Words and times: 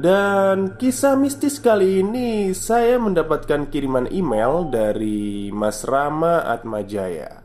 dan 0.00 0.80
kisah 0.80 1.12
mistis 1.12 1.60
kali 1.60 2.00
ini 2.00 2.56
saya 2.56 2.96
mendapatkan 2.96 3.68
kiriman 3.68 4.08
email 4.08 4.64
dari 4.72 5.52
Mas 5.52 5.84
Rama 5.84 6.40
Atmajaya. 6.48 7.44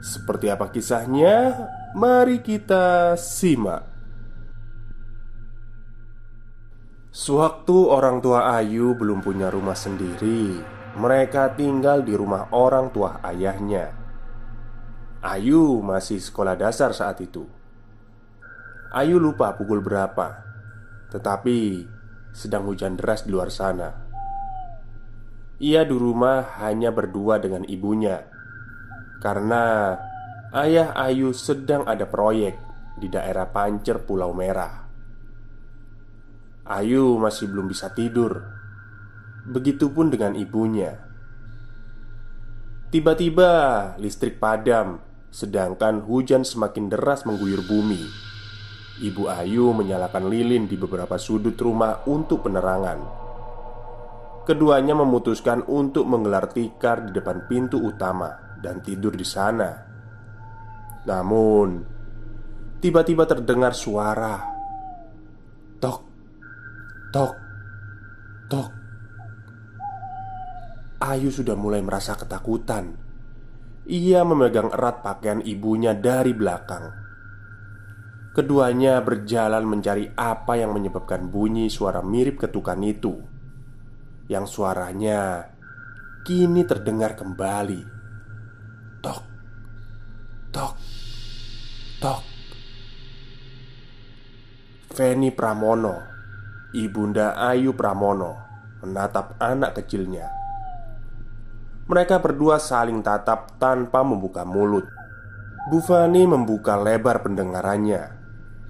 Seperti 0.00 0.48
apa 0.48 0.72
kisahnya? 0.72 1.68
Mari 1.92 2.40
kita 2.40 3.14
simak. 3.20 3.84
Sewaktu 7.12 7.76
orang 7.84 8.24
tua 8.24 8.56
Ayu 8.56 8.96
belum 8.96 9.20
punya 9.20 9.52
rumah 9.52 9.76
sendiri, 9.76 10.56
mereka 10.96 11.52
tinggal 11.52 12.00
di 12.00 12.16
rumah 12.16 12.48
orang 12.56 12.88
tua 12.88 13.20
ayahnya. 13.28 13.92
Ayu 15.20 15.84
masih 15.84 16.16
sekolah 16.16 16.56
dasar 16.56 16.96
saat 16.96 17.20
itu. 17.20 17.44
Ayu 18.96 19.20
lupa 19.20 19.52
pukul 19.52 19.84
berapa 19.84 20.51
tetapi 21.12 21.84
sedang 22.32 22.64
hujan 22.64 22.96
deras 22.96 23.28
di 23.28 23.36
luar 23.36 23.52
sana. 23.52 23.92
Ia 25.60 25.84
di 25.84 25.92
rumah 25.92 26.56
hanya 26.64 26.88
berdua 26.90 27.36
dengan 27.36 27.62
ibunya 27.68 28.24
karena 29.22 29.94
ayah 30.50 30.90
Ayu 30.98 31.30
sedang 31.30 31.86
ada 31.86 32.08
proyek 32.08 32.58
di 32.98 33.06
daerah 33.12 33.46
Pancer 33.46 34.02
Pulau 34.02 34.34
Merah. 34.34 34.82
Ayu 36.66 37.20
masih 37.20 37.52
belum 37.52 37.70
bisa 37.70 37.92
tidur. 37.94 38.42
Begitupun 39.46 40.10
dengan 40.10 40.34
ibunya. 40.34 40.98
Tiba-tiba 42.90 43.50
listrik 43.98 44.38
padam, 44.38 45.02
sedangkan 45.30 46.02
hujan 46.06 46.46
semakin 46.46 46.90
deras 46.90 47.26
mengguyur 47.26 47.62
bumi. 47.66 48.31
Ibu 49.00 49.24
Ayu 49.32 49.72
menyalakan 49.72 50.28
lilin 50.28 50.68
di 50.68 50.76
beberapa 50.76 51.16
sudut 51.16 51.56
rumah 51.56 52.04
untuk 52.04 52.44
penerangan. 52.44 53.24
Keduanya 54.44 54.92
memutuskan 54.92 55.64
untuk 55.64 56.04
menggelar 56.04 56.52
tikar 56.52 57.08
di 57.08 57.16
depan 57.16 57.48
pintu 57.48 57.80
utama 57.80 58.58
dan 58.60 58.84
tidur 58.84 59.16
di 59.16 59.24
sana. 59.24 59.70
Namun, 61.08 61.68
tiba-tiba 62.84 63.24
terdengar 63.24 63.72
suara 63.72 64.52
tok, 65.80 66.00
tok, 67.10 67.34
tok. 68.52 68.70
Ayu 71.02 71.34
sudah 71.34 71.58
mulai 71.58 71.82
merasa 71.82 72.14
ketakutan. 72.14 72.94
Ia 73.90 74.22
memegang 74.22 74.70
erat 74.70 75.02
pakaian 75.02 75.42
ibunya 75.42 75.90
dari 75.90 76.30
belakang. 76.30 77.01
Keduanya 78.32 79.04
berjalan 79.04 79.60
mencari 79.68 80.08
apa 80.16 80.56
yang 80.56 80.72
menyebabkan 80.72 81.28
bunyi 81.28 81.68
suara 81.68 82.00
mirip 82.00 82.40
ketukan 82.40 82.80
itu. 82.80 83.20
Yang 84.24 84.56
suaranya 84.56 85.52
kini 86.24 86.64
terdengar 86.64 87.12
kembali. 87.12 87.84
Tok 89.04 89.22
Tok 90.48 90.74
Tok. 92.00 92.20
Feni 94.96 95.28
Pramono 95.28 95.96
Ibunda 96.72 97.36
Ayu 97.36 97.76
Pramono 97.76 98.32
Menatap 98.80 99.36
anak 99.44 99.76
kecilnya. 99.76 100.32
Mereka 101.84 102.16
berdua 102.24 102.56
saling 102.56 103.04
tatap 103.04 103.60
tanpa 103.60 104.00
membuka 104.00 104.48
mulut. 104.48 104.88
Bu 105.68 105.84
Fani 105.84 106.24
membuka 106.24 106.80
lebar 106.80 107.20
pendengarannya 107.20 108.21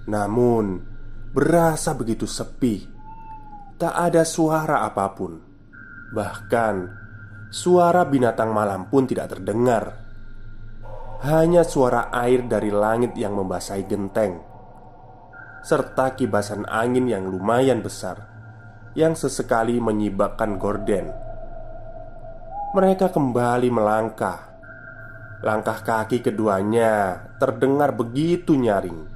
namun, 0.03 0.83
berasa 1.31 1.95
begitu 1.95 2.27
sepi. 2.27 2.83
Tak 3.79 3.93
ada 3.95 4.27
suara 4.27 4.83
apa 4.83 5.07
pun. 5.15 5.39
Bahkan, 6.11 6.75
suara 7.47 8.03
binatang 8.03 8.51
malam 8.51 8.91
pun 8.91 9.07
tidak 9.07 9.31
terdengar. 9.37 10.03
Hanya 11.23 11.63
suara 11.63 12.11
air 12.11 12.43
dari 12.43 12.67
langit 12.67 13.15
yang 13.15 13.39
membasahi 13.39 13.83
genteng, 13.87 14.43
serta 15.63 16.19
kibasan 16.19 16.67
angin 16.67 17.07
yang 17.07 17.31
lumayan 17.31 17.79
besar 17.79 18.27
yang 18.93 19.15
sesekali 19.15 19.79
menyibakkan 19.79 20.59
gorden. 20.59 21.09
Mereka 22.73 23.13
kembali 23.13 23.69
melangkah. 23.69 24.51
Langkah 25.43 25.79
kaki 25.83 26.23
keduanya 26.23 27.23
terdengar 27.39 27.93
begitu 27.93 28.55
nyaring. 28.55 29.12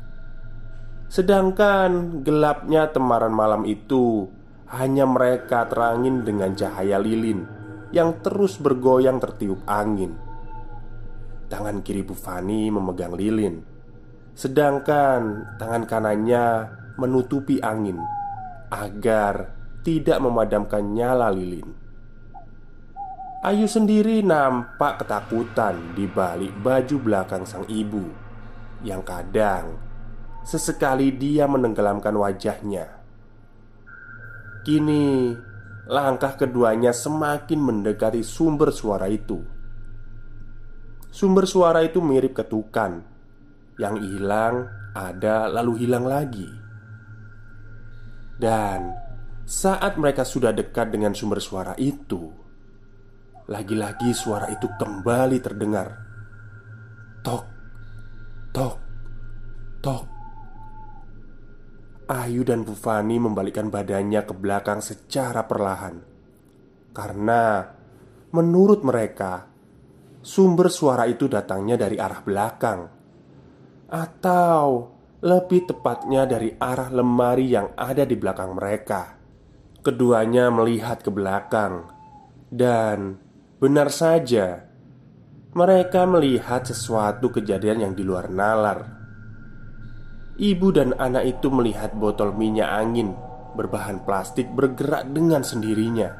Sedangkan 1.07 2.22
gelapnya 2.28 2.91
temaran 2.91 3.31
malam 3.31 3.63
itu 3.63 4.28
hanya 4.68 5.07
mereka 5.07 5.63
terangin 5.72 6.28
dengan 6.28 6.51
cahaya 6.51 7.00
lilin 7.00 7.47
yang 7.95 8.19
terus 8.19 8.59
bergoyang 8.59 9.23
tertiup 9.23 9.63
angin. 9.63 10.19
Tangan 11.47 11.79
kiri 11.79 12.03
Bu 12.03 12.12
Fani 12.12 12.68
memegang 12.68 13.16
lilin, 13.16 13.63
sedangkan 14.35 15.56
tangan 15.56 15.88
kanannya 15.88 16.45
menutupi 17.00 17.63
angin 17.63 18.03
agar 18.68 19.56
tidak 19.88 20.19
memadamkan 20.19 20.91
nyala 20.91 21.31
lilin. 21.31 21.72
Ayu 23.47 23.63
sendiri 23.63 24.19
nampak 24.28 25.00
ketakutan 25.00 25.95
di 25.95 26.03
balik 26.03 26.51
baju 26.59 26.95
belakang 27.00 27.47
sang 27.47 27.63
ibu 27.72 28.03
yang 28.84 29.00
kadang 29.07 29.87
Sesekali 30.47 31.12
dia 31.12 31.44
menenggelamkan 31.44 32.16
wajahnya. 32.16 32.88
Kini, 34.63 35.35
langkah 35.91 36.40
keduanya 36.40 36.96
semakin 36.96 37.59
mendekati 37.59 38.24
sumber 38.24 38.72
suara 38.72 39.12
itu. 39.12 39.44
Sumber 41.12 41.44
suara 41.44 41.84
itu 41.84 42.00
mirip 42.00 42.31
ketukan 42.31 43.03
yang 43.75 44.00
hilang, 44.00 44.72
ada, 44.96 45.52
lalu 45.52 45.84
hilang 45.84 46.07
lagi. 46.07 46.47
Dan 48.40 48.96
saat 49.44 50.00
mereka 50.00 50.24
sudah 50.24 50.56
dekat 50.56 50.96
dengan 50.96 51.12
sumber 51.12 51.44
suara 51.44 51.75
itu, 51.75 52.24
lagi-lagi 53.51 54.16
suara 54.16 54.48
itu 54.48 54.72
kembali 54.80 55.44
terdengar. 55.44 55.88
Tok, 57.19 57.45
tok, 58.56 58.75
tok. 59.83 60.17
Ayu 62.07 62.48
dan 62.48 62.63
Bu 62.63 62.71
Fani 62.71 63.19
membalikkan 63.19 63.68
badannya 63.68 64.24
ke 64.24 64.31
belakang 64.31 64.80
secara 64.80 65.44
perlahan. 65.44 66.00
Karena 66.95 67.68
menurut 68.31 68.81
mereka 68.88 69.57
Sumber 70.27 70.68
suara 70.68 71.07
itu 71.07 71.31
datangnya 71.31 71.80
dari 71.80 71.95
arah 71.95 72.19
belakang. 72.19 72.80
Atau 73.88 74.68
lebih 75.24 75.71
tepatnya 75.71 76.27
dari 76.27 76.51
arah 76.51 76.92
lemari 76.92 77.48
yang 77.48 77.71
ada 77.80 78.04
di 78.04 78.19
belakang 78.19 78.51
mereka. 78.51 79.15
Keduanya 79.80 80.51
melihat 80.51 81.00
ke 81.00 81.07
belakang. 81.07 81.88
Dan 82.48 83.19
benar 83.60 83.92
saja 83.92 84.63
Mereka 85.51 86.06
melihat 86.06 86.69
sesuatu 86.69 87.33
kejadian 87.33 87.81
yang 87.81 87.94
di 87.98 88.06
luar 88.06 88.30
nalar 88.30 88.97
Ibu 90.38 90.69
dan 90.69 90.94
anak 91.01 91.25
itu 91.25 91.50
melihat 91.50 91.98
botol 91.98 92.30
minyak 92.38 92.69
angin 92.69 93.18
berbahan 93.57 94.06
plastik 94.06 94.45
bergerak 94.54 95.10
dengan 95.10 95.42
sendirinya. 95.42 96.13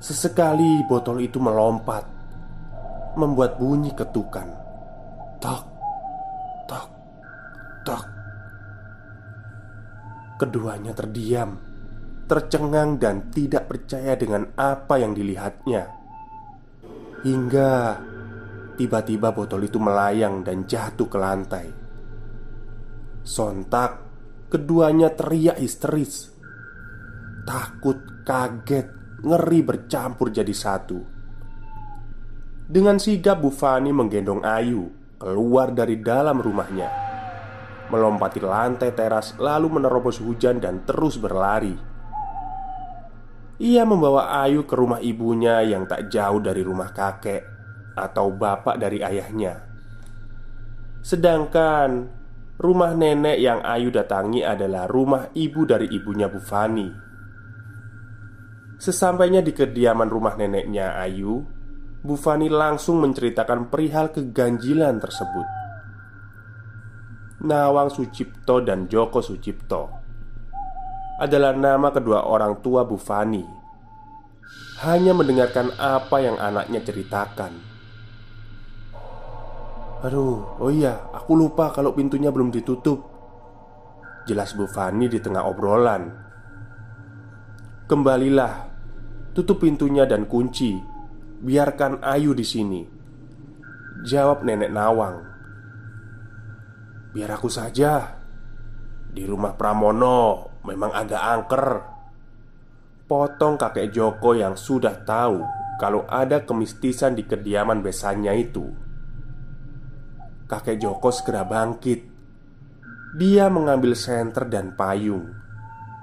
Sesekali 0.00 0.80
botol 0.88 1.20
itu 1.20 1.36
melompat, 1.36 2.08
membuat 3.20 3.60
bunyi 3.60 3.92
ketukan. 3.92 4.48
Tok, 5.36 5.64
tok, 6.64 6.88
tok. 7.84 8.04
Keduanya 10.40 10.96
terdiam, 10.96 11.60
tercengang, 12.24 12.96
dan 12.96 13.28
tidak 13.28 13.68
percaya 13.68 14.16
dengan 14.16 14.48
apa 14.56 14.96
yang 14.96 15.12
dilihatnya. 15.12 15.92
Hingga 17.20 17.70
tiba-tiba 18.80 19.28
botol 19.30 19.68
itu 19.68 19.76
melayang 19.76 20.40
dan 20.40 20.64
jatuh 20.64 21.06
ke 21.06 21.20
lantai. 21.20 21.81
Sontak, 23.22 24.02
keduanya 24.50 25.14
teriak 25.14 25.62
histeris. 25.62 26.34
Takut, 27.46 28.26
kaget, 28.26 28.90
ngeri 29.22 29.60
bercampur 29.62 30.34
jadi 30.34 30.50
satu. 30.50 31.22
Dengan 32.72 32.98
sigap 32.98 33.38
Bu 33.38 33.54
Fani 33.54 33.94
menggendong 33.94 34.42
Ayu 34.42 34.90
keluar 35.20 35.76
dari 35.76 36.00
dalam 36.00 36.40
rumahnya 36.40 36.88
Melompati 37.92 38.40
lantai 38.40 38.96
teras 38.96 39.36
lalu 39.36 39.76
menerobos 39.76 40.16
hujan 40.24 40.56
dan 40.56 40.80
terus 40.88 41.20
berlari 41.20 41.76
Ia 43.60 43.84
membawa 43.84 44.40
Ayu 44.40 44.64
ke 44.64 44.72
rumah 44.72 45.04
ibunya 45.04 45.60
yang 45.60 45.84
tak 45.84 46.08
jauh 46.08 46.40
dari 46.40 46.64
rumah 46.64 46.96
kakek 46.96 47.44
Atau 47.92 48.32
bapak 48.32 48.80
dari 48.80 49.04
ayahnya 49.04 49.68
Sedangkan 51.04 52.21
rumah 52.62 52.94
nenek 52.94 53.42
yang 53.42 53.58
Ayu 53.66 53.90
datangi 53.90 54.46
adalah 54.46 54.86
rumah 54.86 55.34
ibu 55.34 55.66
dari 55.66 55.90
ibunya 55.90 56.30
Bu 56.30 56.38
Fani 56.38 56.88
Sesampainya 58.78 59.42
di 59.42 59.50
kediaman 59.50 60.06
rumah 60.06 60.38
neneknya 60.38 60.94
Ayu 61.02 61.42
Bu 62.02 62.18
Fani 62.18 62.50
langsung 62.50 62.98
menceritakan 62.98 63.70
perihal 63.70 64.10
keganjilan 64.10 64.98
tersebut. 64.98 65.46
Nawang 67.46 67.94
Sucipto 67.94 68.58
dan 68.58 68.90
Joko 68.90 69.22
Sucipto 69.22 69.86
adalah 71.22 71.54
nama 71.54 71.94
kedua 71.94 72.26
orang 72.26 72.58
tua 72.58 72.82
Bu 72.82 72.98
Fani. 72.98 73.46
Hanya 74.82 75.14
mendengarkan 75.14 75.70
apa 75.78 76.18
yang 76.18 76.42
anaknya 76.42 76.82
ceritakan. 76.82 77.71
Aduh, 80.02 80.58
oh 80.58 80.70
iya, 80.70 81.06
aku 81.14 81.38
lupa 81.38 81.70
kalau 81.70 81.94
pintunya 81.94 82.34
belum 82.34 82.50
ditutup. 82.50 83.06
Jelas 84.26 84.54
Bu 84.58 84.66
Fani 84.66 85.06
di 85.06 85.22
tengah 85.22 85.46
obrolan. 85.46 86.10
Kembalilah, 87.86 88.54
tutup 89.34 89.62
pintunya 89.62 90.06
dan 90.06 90.26
kunci 90.26 90.92
Biarkan 91.42 92.06
Ayu 92.06 92.38
di 92.38 92.46
sini. 92.46 92.86
Jawab 94.06 94.46
nenek 94.46 94.70
Nawang. 94.70 95.26
Biar 97.10 97.34
aku 97.34 97.50
saja. 97.50 98.14
Di 99.10 99.26
rumah 99.26 99.58
Pramono 99.58 100.54
memang 100.62 100.94
agak 100.94 101.18
angker. 101.18 101.66
Potong 103.10 103.58
kakek 103.58 103.90
Joko 103.90 104.38
yang 104.38 104.54
sudah 104.54 105.02
tahu 105.02 105.42
kalau 105.82 106.06
ada 106.06 106.46
kemistisan 106.46 107.18
di 107.18 107.26
kediaman 107.26 107.82
besannya 107.82 108.38
itu. 108.38 108.91
Kakek 110.52 110.84
Joko 110.84 111.08
segera 111.08 111.48
bangkit. 111.48 112.04
Dia 113.16 113.48
mengambil 113.48 113.96
senter 113.96 114.44
dan 114.52 114.76
payung. 114.76 115.32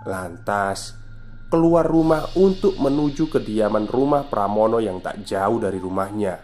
Lantas, 0.09 0.97
keluar 1.53 1.85
rumah 1.85 2.25
untuk 2.33 2.81
menuju 2.81 3.29
kediaman 3.29 3.85
rumah 3.85 4.25
Pramono 4.25 4.81
yang 4.81 5.05
tak 5.05 5.21
jauh 5.21 5.61
dari 5.61 5.77
rumahnya. 5.77 6.41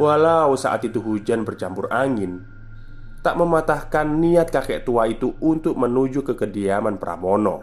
Walau 0.00 0.56
saat 0.56 0.80
itu 0.88 1.04
hujan 1.04 1.44
bercampur 1.44 1.92
angin, 1.92 2.40
tak 3.20 3.36
mematahkan 3.36 4.08
niat 4.08 4.48
kakek 4.48 4.88
tua 4.88 5.12
itu 5.12 5.36
untuk 5.44 5.76
menuju 5.76 6.24
ke 6.24 6.40
kediaman 6.40 6.96
Pramono. 6.96 7.60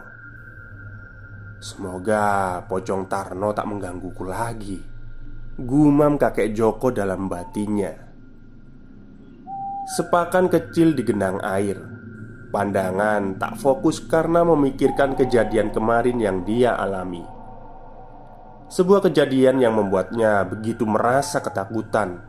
Semoga 1.58 2.62
Pocong 2.62 3.10
Tarno 3.10 3.50
tak 3.50 3.66
menggangguku 3.66 4.22
lagi. 4.22 4.78
Gumam 5.58 6.14
kakek 6.14 6.54
Joko 6.54 6.94
dalam 6.94 7.26
batinnya. 7.26 8.07
Sepakan 9.88 10.52
kecil 10.52 10.92
di 10.92 11.00
genang 11.00 11.40
air 11.40 11.98
Pandangan 12.48 13.36
tak 13.36 13.60
fokus 13.60 14.00
karena 14.00 14.40
memikirkan 14.40 15.12
kejadian 15.12 15.68
kemarin 15.68 16.16
yang 16.16 16.48
dia 16.48 16.72
alami. 16.80 17.20
Sebuah 18.72 19.04
kejadian 19.04 19.60
yang 19.60 19.76
membuatnya 19.76 20.48
begitu 20.48 20.88
merasa 20.88 21.44
ketakutan. 21.44 22.24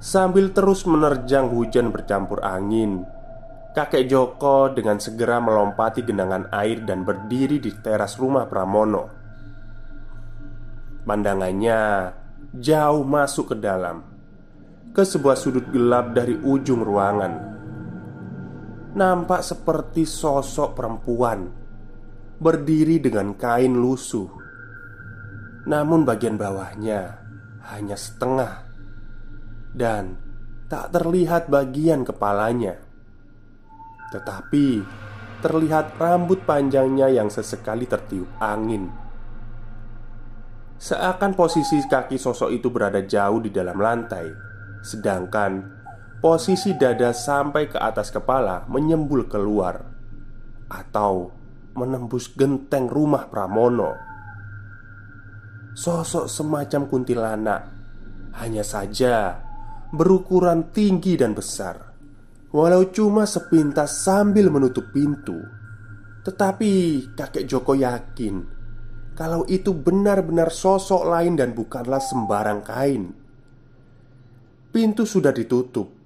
Sambil 0.00 0.56
terus 0.56 0.88
menerjang 0.88 1.52
hujan 1.52 1.92
bercampur 1.92 2.40
angin, 2.40 3.04
kakek 3.76 4.08
Joko 4.08 4.72
dengan 4.72 4.96
segera 4.96 5.36
melompati 5.36 6.00
genangan 6.00 6.48
air 6.48 6.80
dan 6.88 7.04
berdiri 7.04 7.60
di 7.60 7.68
teras 7.84 8.16
rumah 8.16 8.48
Pramono. 8.48 9.04
Pandangannya 11.04 12.12
jauh 12.56 13.04
masuk 13.04 13.52
ke 13.52 13.56
dalam, 13.60 14.00
ke 14.92 15.02
sebuah 15.04 15.36
sudut 15.36 15.68
gelap 15.70 16.16
dari 16.16 16.34
ujung 16.34 16.82
ruangan. 16.82 17.32
Nampak 18.96 19.44
seperti 19.44 20.08
sosok 20.08 20.74
perempuan 20.74 21.48
berdiri 22.38 23.02
dengan 23.02 23.34
kain 23.34 23.74
lusuh, 23.74 24.30
namun 25.66 26.06
bagian 26.06 26.38
bawahnya 26.38 27.18
hanya 27.74 27.98
setengah 27.98 28.64
dan 29.74 30.16
tak 30.70 30.94
terlihat 30.94 31.50
bagian 31.50 32.06
kepalanya, 32.06 32.78
tetapi 34.14 34.82
terlihat 35.44 35.98
rambut 35.98 36.42
panjangnya 36.42 37.12
yang 37.12 37.30
sesekali 37.30 37.86
tertiup 37.86 38.28
angin. 38.42 38.90
Seakan 40.78 41.34
posisi 41.34 41.82
kaki 41.82 42.14
sosok 42.22 42.54
itu 42.54 42.70
berada 42.70 43.02
jauh 43.02 43.42
di 43.42 43.50
dalam 43.50 43.82
lantai, 43.82 44.47
sedangkan 44.88 45.76
Posisi 46.18 46.74
dada 46.74 47.14
sampai 47.14 47.70
ke 47.70 47.78
atas 47.78 48.10
kepala 48.10 48.66
menyembul 48.66 49.28
keluar 49.28 49.86
Atau 50.66 51.30
menembus 51.78 52.26
genteng 52.34 52.90
rumah 52.90 53.30
Pramono. 53.30 53.94
Sosok 55.78 56.26
semacam 56.26 56.90
kuntilanak 56.90 57.60
Hanya 58.40 58.66
saja 58.66 59.44
berukuran 59.94 60.74
tinggi 60.74 61.14
dan 61.14 61.38
besar. 61.38 61.94
Walau 62.50 62.90
cuma 62.90 63.22
sepintas 63.28 64.02
sambil 64.02 64.50
menutup 64.50 64.90
pintu 64.90 65.38
Tetapi 66.26 66.72
kakek 67.14 67.46
Joko 67.46 67.78
yakin 67.78 68.42
Kalau 69.14 69.46
itu 69.46 69.70
benar-benar 69.70 70.50
sosok 70.50 71.06
lain 71.06 71.38
dan 71.38 71.54
bukanlah 71.54 72.02
sembarang 72.02 72.66
kain 72.66 73.27
Pintu 74.68 75.08
sudah 75.08 75.32
ditutup 75.32 75.98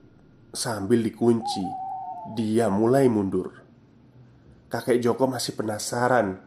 Sambil 0.52 1.00
dikunci, 1.00 1.64
dia 2.36 2.68
mulai 2.68 3.08
mundur. 3.08 3.56
Kakek 4.68 5.00
Joko 5.00 5.24
masih 5.24 5.56
penasaran 5.56 6.44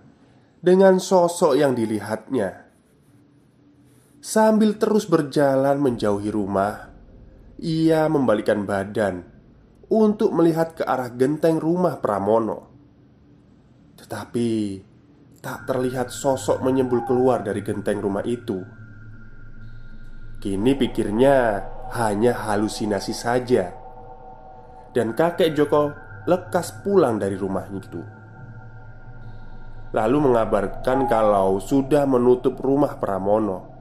dengan 0.62 1.02
sosok 1.02 1.58
yang 1.58 1.74
dilihatnya. 1.74 2.70
Sambil 4.22 4.78
terus 4.78 5.10
berjalan 5.10 5.82
menjauhi 5.82 6.30
rumah, 6.30 6.94
ia 7.58 8.06
membalikkan 8.06 8.70
badan 8.70 9.26
untuk 9.90 10.38
melihat 10.38 10.78
ke 10.78 10.86
arah 10.86 11.10
genteng 11.10 11.58
rumah 11.58 11.98
Pramono. 11.98 12.70
Tetapi 13.98 14.50
tak 15.42 15.66
terlihat 15.66 16.14
sosok 16.14 16.62
menyembul 16.62 17.10
keluar 17.10 17.42
dari 17.42 17.66
genteng 17.66 18.06
rumah 18.06 18.22
itu. 18.22 18.62
Kini 20.38 20.78
pikirnya 20.78 21.74
hanya 21.96 22.36
halusinasi 22.36 23.16
saja. 23.16 23.72
Dan 24.92 25.16
kakek 25.16 25.56
Joko 25.56 25.92
lekas 26.28 26.76
pulang 26.84 27.16
dari 27.20 27.40
rumahnya 27.40 27.80
itu. 27.80 28.02
Lalu 29.96 30.18
mengabarkan 30.32 31.08
kalau 31.08 31.60
sudah 31.64 32.04
menutup 32.04 32.60
rumah 32.60 33.00
Pramono. 33.00 33.72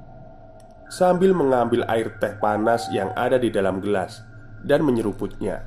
Sambil 0.86 1.34
mengambil 1.34 1.82
air 1.90 2.14
teh 2.22 2.38
panas 2.38 2.86
yang 2.94 3.10
ada 3.18 3.40
di 3.40 3.48
dalam 3.50 3.82
gelas 3.82 4.22
Dan 4.62 4.86
menyeruputnya. 4.86 5.64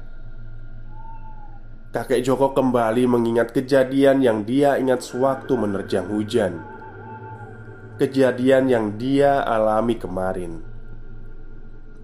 Kakek 1.92 2.24
Joko 2.24 2.56
kembali 2.56 3.10
mengingat 3.10 3.52
kejadian 3.52 4.24
yang 4.24 4.48
dia 4.48 4.80
ingat 4.80 5.04
sewaktu 5.04 5.52
menerjang 5.58 6.08
hujan. 6.08 6.64
Kejadian 7.98 8.70
yang 8.70 8.86
dia 8.96 9.42
alami 9.42 9.98
kemarin 9.98 10.77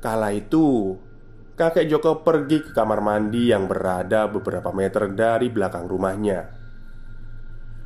Kala 0.03 0.35
itu 0.35 0.99
kakek 1.55 1.87
Joko 1.87 2.27
pergi 2.27 2.59
ke 2.59 2.75
kamar 2.75 2.99
mandi 2.99 3.47
yang 3.47 3.71
berada 3.71 4.27
beberapa 4.27 4.75
meter 4.75 5.07
dari 5.15 5.47
belakang 5.47 5.87
rumahnya. 5.87 6.43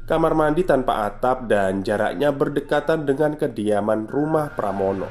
Kamar 0.09 0.33
mandi 0.33 0.65
tanpa 0.65 1.05
atap 1.05 1.45
dan 1.45 1.85
jaraknya 1.85 2.33
berdekatan 2.33 3.05
dengan 3.05 3.37
kediaman 3.37 4.09
rumah 4.09 4.49
Pramono. 4.49 5.05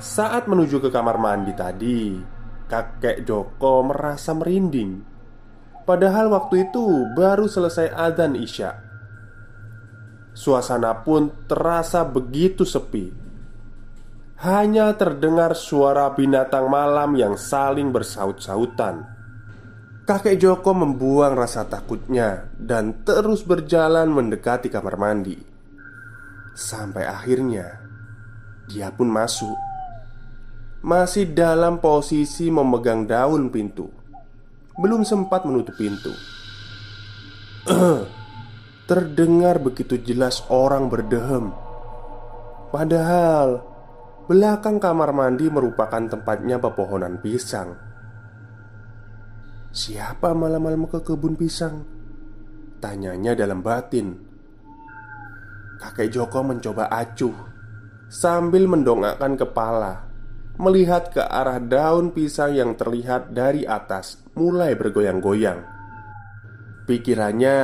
Saat 0.00 0.48
menuju 0.48 0.80
ke 0.80 0.88
kamar 0.88 1.20
mandi 1.20 1.52
tadi, 1.52 2.16
kakek 2.72 3.28
Joko 3.28 3.84
merasa 3.84 4.32
merinding. 4.32 5.04
Padahal 5.84 6.32
waktu 6.32 6.72
itu 6.72 7.12
baru 7.12 7.44
selesai 7.44 7.92
adzan 7.92 8.40
Isya. 8.40 8.72
Suasana 10.32 11.04
pun 11.04 11.28
terasa 11.44 12.08
begitu 12.08 12.64
sepi 12.64 13.25
hanya 14.36 14.92
terdengar 14.92 15.56
suara 15.56 16.12
binatang 16.12 16.68
malam 16.68 17.16
yang 17.16 17.40
saling 17.40 17.88
bersaut-sautan. 17.88 19.08
Kakek 20.04 20.36
Joko 20.38 20.76
membuang 20.76 21.34
rasa 21.34 21.66
takutnya 21.66 22.46
dan 22.54 23.02
terus 23.02 23.42
berjalan 23.42 24.12
mendekati 24.12 24.68
kamar 24.68 25.00
mandi. 25.00 25.34
Sampai 26.52 27.08
akhirnya 27.08 27.80
dia 28.68 28.92
pun 28.92 29.08
masuk. 29.08 29.56
Masih 30.86 31.32
dalam 31.34 31.82
posisi 31.82 32.46
memegang 32.52 33.08
daun 33.08 33.50
pintu. 33.50 33.90
Belum 34.78 35.02
sempat 35.02 35.42
menutup 35.48 35.74
pintu. 35.74 36.12
Terdengar 38.86 39.58
begitu 39.58 39.98
jelas 39.98 40.46
orang 40.46 40.86
berdehem. 40.86 41.50
Padahal 42.70 43.75
belakang 44.26 44.82
kamar 44.82 45.14
mandi 45.14 45.46
merupakan 45.46 46.02
tempatnya 46.02 46.58
pepohonan 46.58 47.22
pisang. 47.22 47.78
Siapa 49.76 50.32
malam-malam 50.32 50.88
ke 50.88 51.04
kebun 51.04 51.36
pisang? 51.36 51.84
Tanyanya 52.80 53.36
dalam 53.36 53.60
batin 53.60 54.16
Kakek 55.76 56.08
Joko 56.08 56.40
mencoba 56.40 56.88
acuh 56.88 57.36
Sambil 58.08 58.64
mendongakkan 58.64 59.36
kepala 59.36 60.08
Melihat 60.56 61.12
ke 61.12 61.20
arah 61.20 61.60
daun 61.60 62.16
pisang 62.16 62.56
yang 62.56 62.72
terlihat 62.72 63.36
dari 63.36 63.68
atas 63.68 64.24
Mulai 64.32 64.76
bergoyang-goyang 64.80 65.60
Pikirannya 66.88 67.58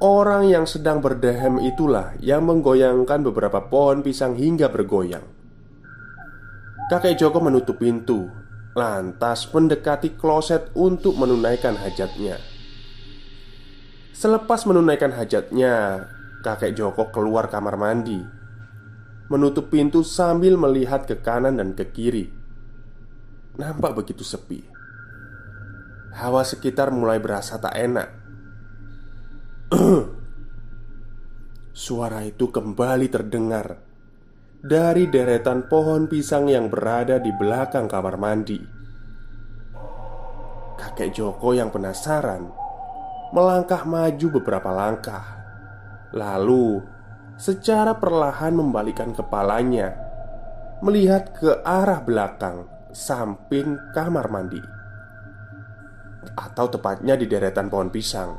Orang 0.00 0.48
yang 0.48 0.64
sedang 0.64 1.04
berdehem 1.04 1.60
itulah 1.60 2.16
Yang 2.16 2.42
menggoyangkan 2.48 3.20
beberapa 3.28 3.68
pohon 3.68 4.00
pisang 4.00 4.40
hingga 4.40 4.72
bergoyang 4.72 5.41
Kakek 6.92 7.24
Joko 7.24 7.40
menutup 7.40 7.80
pintu 7.80 8.28
lantas 8.76 9.48
mendekati 9.48 10.12
kloset 10.12 10.68
untuk 10.76 11.16
menunaikan 11.16 11.72
hajatnya. 11.72 12.36
Selepas 14.12 14.68
menunaikan 14.68 15.08
hajatnya, 15.16 16.04
kakek 16.44 16.76
Joko 16.76 17.08
keluar 17.08 17.48
kamar 17.48 17.80
mandi, 17.80 18.20
menutup 19.32 19.72
pintu 19.72 20.04
sambil 20.04 20.60
melihat 20.60 21.08
ke 21.08 21.16
kanan 21.16 21.64
dan 21.64 21.72
ke 21.72 21.88
kiri. 21.96 22.28
Nampak 23.56 23.96
begitu 23.96 24.20
sepi. 24.20 24.60
Hawa 26.12 26.44
sekitar 26.44 26.92
mulai 26.92 27.16
berasa 27.24 27.56
tak 27.56 27.72
enak. 27.72 28.08
Suara 31.72 32.20
itu 32.28 32.52
kembali 32.52 33.08
terdengar 33.08 33.91
dari 34.62 35.10
deretan 35.10 35.66
pohon 35.66 36.06
pisang 36.06 36.46
yang 36.46 36.70
berada 36.70 37.18
di 37.18 37.34
belakang 37.34 37.90
kamar 37.90 38.14
mandi. 38.14 38.62
Kakek 40.78 41.10
Joko 41.10 41.50
yang 41.50 41.74
penasaran 41.74 42.46
melangkah 43.34 43.82
maju 43.82 44.26
beberapa 44.38 44.70
langkah, 44.70 45.24
lalu 46.14 46.78
secara 47.34 47.98
perlahan 47.98 48.54
membalikkan 48.54 49.10
kepalanya 49.10 49.98
melihat 50.78 51.34
ke 51.34 51.58
arah 51.66 51.98
belakang 52.02 52.70
samping 52.94 53.74
kamar 53.90 54.30
mandi, 54.30 54.62
atau 56.38 56.66
tepatnya 56.70 57.18
di 57.18 57.26
deretan 57.26 57.66
pohon 57.66 57.90
pisang. 57.90 58.30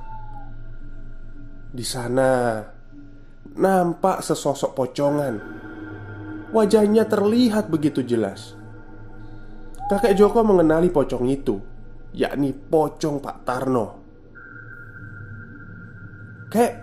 Di 1.74 1.84
sana 1.84 2.63
nampak 3.60 4.24
sesosok 4.24 4.72
pocongan 4.72 5.62
Wajahnya 6.53 7.10
terlihat 7.10 7.74
begitu 7.74 8.05
jelas. 8.05 8.53
Kakek 9.89 10.13
Joko 10.13 10.45
mengenali 10.45 10.93
pocong 10.93 11.25
itu 11.27 11.74
Yakni 12.13 12.53
pocong 12.53 13.17
Pak 13.17 13.38
Tarno. 13.41 13.88
Kek, 16.53 16.74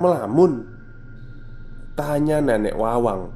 melamun. 0.00 0.64
Tanya 1.92 2.40
nenek 2.40 2.72
Wawang. 2.72 3.28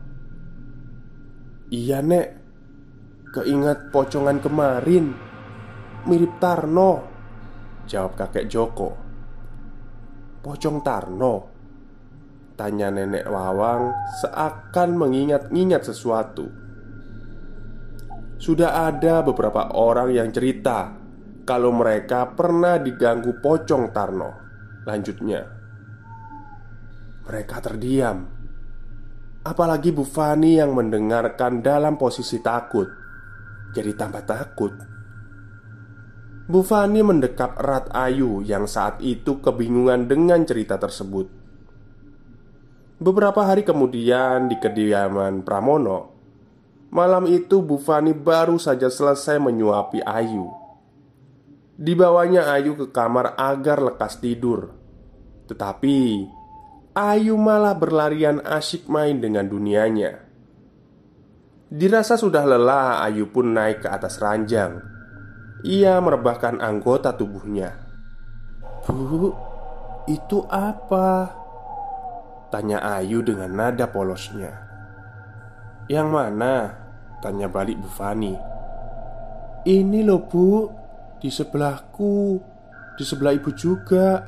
Iya 1.69 2.01
nek. 2.01 2.29
Keingat 3.37 3.93
pocongan 3.93 4.41
kemarin. 4.41 5.13
Mirip 6.09 6.41
Tarno 6.41 7.05
Jawab 7.85 8.17
kakek 8.17 8.49
Joko. 8.49 8.97
Pocong 10.41 10.81
Tarno 10.81 11.54
Tanya 12.55 12.87
nenek 12.87 13.27
Wawang 13.27 13.91
seakan 14.23 14.95
mengingat-ingat 14.95 15.83
sesuatu. 15.91 16.47
Sudah 18.39 18.87
ada 18.87 19.27
beberapa 19.27 19.75
orang 19.75 20.15
yang 20.15 20.29
cerita 20.31 21.03
Kalau 21.45 21.75
mereka 21.75 22.31
pernah 22.33 22.79
diganggu 22.79 23.43
pocong 23.43 23.91
Tarno. 23.91 24.31
Lanjutnya 24.87 25.43
Mereka 27.27 27.57
terdiam. 27.59 28.23
Apalagi 29.45 29.91
Bu 29.91 30.07
Fani 30.07 30.57
yang 30.57 30.79
mendengarkan 30.79 31.59
dalam 31.59 31.99
posisi 31.99 32.39
takut. 32.39 32.87
Jadi 33.75 33.93
tambah 33.99 34.23
takut. 34.25 34.73
Bu 36.47 36.63
Fani 36.63 37.03
mendekap 37.03 37.59
erat 37.61 37.91
Ayu 37.93 38.41
yang 38.47 38.65
saat 38.71 39.03
itu 39.03 39.43
kebingungan 39.43 40.07
dengan 40.09 40.47
cerita 40.49 40.81
tersebut 40.81 41.44
Beberapa 43.03 43.43
hari 43.43 43.67
kemudian 43.67 44.47
di 44.47 44.55
kediaman 44.59 45.43
Pramono 45.43 46.15
Malam 46.95 47.27
itu 47.27 47.59
Bu 47.59 47.75
Fani 47.75 48.15
baru 48.15 48.55
saja 48.55 48.87
selesai 48.87 49.43
menyuapi 49.43 49.99
Ayu. 50.07 50.47
Dibawanya 51.75 52.55
Ayu 52.55 52.79
ke 52.79 52.87
kamar 52.95 53.35
agar 53.35 53.83
lekas 53.83 54.23
tidur. 54.23 54.71
Tetapi 55.51 56.23
Ayu 56.95 57.35
malah 57.35 57.75
berlarian 57.75 58.39
asyik 58.47 58.87
main 58.87 59.19
dengan 59.19 59.51
dunianya. 59.51 60.23
Dirasa 61.67 62.15
sudah 62.15 62.47
lelah 62.47 63.03
Ayu 63.03 63.27
pun 63.27 63.51
naik 63.51 63.83
ke 63.83 63.91
atas 63.91 64.23
ranjang. 64.23 64.79
Ia 65.67 65.99
merebahkan 65.99 66.63
anggota 66.63 67.11
tubuhnya. 67.11 67.75
Bu, 68.87 69.35
itu 70.07 70.47
apa? 70.47 71.43
Tanya 72.55 72.79
Ayu 73.03 73.19
dengan 73.19 73.51
nada 73.51 73.91
polosnya. 73.91 74.55
Yang 75.91 76.07
mana? 76.07 76.55
Tanya 77.19 77.51
balik 77.51 77.83
Bu 77.83 77.91
Fani. 77.91 78.31
Ini 79.67 80.07
loh 80.07 80.23
bu. 80.23 80.71
Di 81.19 81.35
sebelahku. 81.35 82.39
Di 82.95 83.03
sebelah 83.03 83.35
ibu 83.35 83.51
juga 83.59 84.23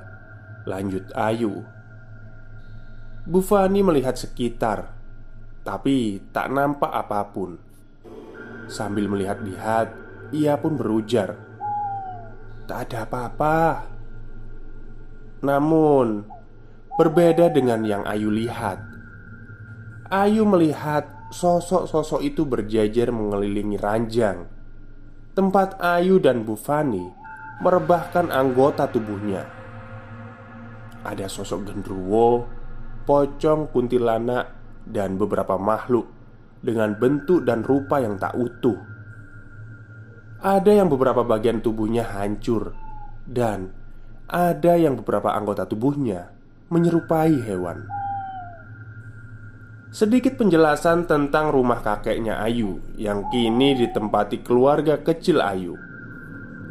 Lanjut 0.67 1.15
Ayu. 1.15 1.55
Bu 3.23 3.39
Fani 3.39 3.87
melihat 3.87 4.19
sekitar 4.19 4.91
Tapi 5.63 6.27
tak 6.35 6.51
nampak 6.51 6.91
apa 6.91 7.31
pun. 7.31 7.55
Sambil 8.67 9.07
melihat-lihat 9.07 9.95
Ia 10.35 10.59
pun 10.59 10.75
berujar 10.75 11.39
Tak 12.67 12.91
ada 12.91 13.07
apa-apa. 13.07 13.87
Namun 15.47 16.36
Berbeda 16.97 17.53
dengan 17.53 17.85
yang 17.85 18.09
Ayu 18.09 18.33
lihat. 18.33 18.81
Ayu 20.09 20.49
melihat 20.49 21.05
sosok-sosok 21.29 22.25
itu 22.25 22.49
berjajar 22.49 23.13
mengelilingi 23.13 23.77
ranjang. 23.77 24.49
Tempat 25.37 25.77
Ayu 25.77 26.17
dan 26.17 26.49
Bu 26.49 26.57
Fani 26.57 27.05
merebahkan 27.61 28.33
anggota 28.33 28.89
tubuhnya. 28.89 29.45
Ada 31.05 31.29
sosok 31.29 31.69
gendruwo, 31.69 32.49
pocong, 33.05 33.69
kuntilanak, 33.77 34.57
dan 34.89 35.21
beberapa 35.21 35.61
makhluk 35.61 36.09
Dengan 36.65 36.97
bentuk 36.97 37.45
dan 37.45 37.61
rupa 37.61 38.01
yang 38.01 38.17
tak 38.17 38.33
utuh. 38.41 38.81
Ada 40.41 40.81
yang 40.81 40.89
beberapa 40.89 41.21
bagian 41.21 41.61
tubuhnya 41.61 42.09
hancur 42.09 42.73
Dan 43.29 43.69
ada 44.27 44.75
yang 44.75 44.99
beberapa 44.99 45.31
anggota 45.37 45.69
tubuhnya 45.69 46.36
menyerupai 46.67 47.39
hewan. 47.47 47.87
Sedikit 49.95 50.37
penjelasan 50.37 51.07
tentang 51.07 51.55
rumah 51.55 51.81
kakeknya 51.81 52.43
Ayu 52.43 52.83
yang 52.99 53.31
kini 53.31 53.79
ditempati 53.79 54.43
keluarga 54.43 55.01
kecil 55.01 55.41
Ayu. 55.41 55.79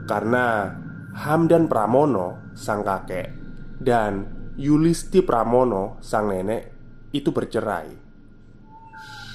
Karena 0.05 0.69
Hamdan 1.15 1.65
Pramono, 1.65 2.53
sang 2.53 2.85
kakek, 2.85 3.33
dan 3.81 4.29
Yulisti 4.59 5.23
Pramono, 5.25 5.97
sang 6.03 6.29
nenek, 6.29 6.69
itu 7.15 7.33
bercerai. 7.33 8.05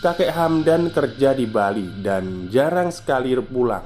Kakek 0.04 0.32
Hamdan 0.32 0.92
kerja 0.92 1.34
di 1.34 1.48
Bali 1.48 2.04
dan 2.04 2.52
jarang 2.52 2.92
sekali 2.92 3.34
pulang. 3.42 3.84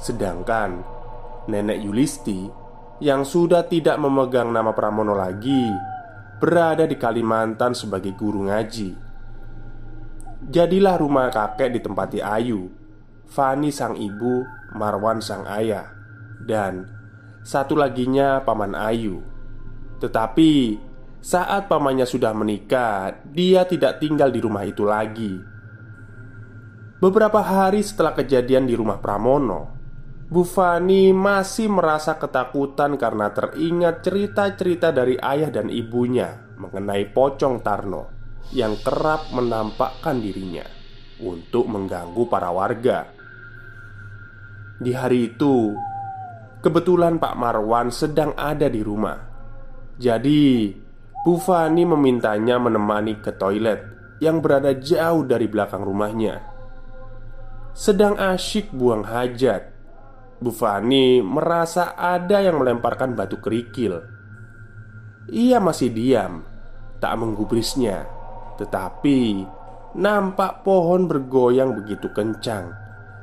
Sedangkan 0.00 0.80
nenek 1.50 1.82
Yulisti 1.82 2.59
yang 3.00 3.24
sudah 3.24 3.64
tidak 3.64 3.96
memegang 3.96 4.52
nama 4.52 4.76
Pramono 4.76 5.16
lagi 5.16 5.72
berada 6.40 6.84
di 6.84 6.96
Kalimantan 6.96 7.76
sebagai 7.76 8.12
guru 8.16 8.48
ngaji. 8.48 8.96
Jadilah 10.40 10.96
rumah 10.96 11.28
kakek 11.28 11.80
ditempati 11.80 12.24
Ayu, 12.24 12.72
Fani 13.28 13.68
sang 13.68 13.96
ibu, 13.96 14.44
Marwan 14.72 15.20
sang 15.20 15.44
ayah, 15.48 15.92
dan 16.40 16.88
satu 17.44 17.76
laginya 17.76 18.40
Paman 18.40 18.72
Ayu. 18.72 19.20
Tetapi 20.00 20.80
saat 21.20 21.68
pamannya 21.68 22.08
sudah 22.08 22.32
menikah, 22.32 23.20
dia 23.28 23.68
tidak 23.68 24.00
tinggal 24.00 24.32
di 24.32 24.40
rumah 24.40 24.64
itu 24.64 24.88
lagi. 24.88 25.36
Beberapa 27.00 27.44
hari 27.44 27.84
setelah 27.84 28.16
kejadian 28.16 28.64
di 28.64 28.72
rumah 28.72 28.96
Pramono, 29.00 29.79
Bu 30.30 30.46
Fani 30.46 31.10
masih 31.10 31.66
merasa 31.66 32.14
ketakutan 32.14 32.94
karena 32.94 33.34
teringat 33.34 34.06
cerita-cerita 34.06 34.94
dari 34.94 35.18
ayah 35.18 35.50
dan 35.50 35.66
ibunya 35.66 36.54
mengenai 36.54 37.10
pocong 37.10 37.58
Tarno 37.66 38.14
yang 38.54 38.78
kerap 38.78 39.34
menampakkan 39.34 40.22
dirinya 40.22 40.62
untuk 41.18 41.66
mengganggu 41.66 42.22
para 42.30 42.46
warga. 42.54 43.10
Di 44.78 44.94
hari 44.94 45.34
itu, 45.34 45.74
kebetulan 46.62 47.18
Pak 47.18 47.34
Marwan 47.34 47.90
sedang 47.90 48.30
ada 48.38 48.70
di 48.70 48.86
rumah. 48.86 49.18
Jadi, 49.98 50.70
Bu 51.26 51.42
Fani 51.42 51.82
memintanya 51.82 52.62
menemani 52.62 53.18
ke 53.18 53.34
toilet 53.34 53.82
yang 54.22 54.38
berada 54.38 54.78
jauh 54.78 55.26
dari 55.26 55.50
belakang 55.50 55.82
rumahnya. 55.82 56.38
Sedang 57.74 58.14
asyik 58.14 58.70
buang 58.70 59.02
hajat, 59.10 59.69
Bu 60.40 60.48
Fani 60.48 61.20
merasa 61.20 61.92
ada 61.92 62.40
yang 62.40 62.64
melemparkan 62.64 63.12
batu 63.12 63.36
kerikil. 63.44 64.00
Ia 65.28 65.60
masih 65.60 65.92
diam, 65.92 66.48
tak 66.96 67.12
menggubrisnya, 67.20 68.08
tetapi 68.56 69.44
nampak 70.00 70.64
pohon 70.64 71.04
bergoyang 71.04 71.76
begitu 71.76 72.08
kencang, 72.16 72.72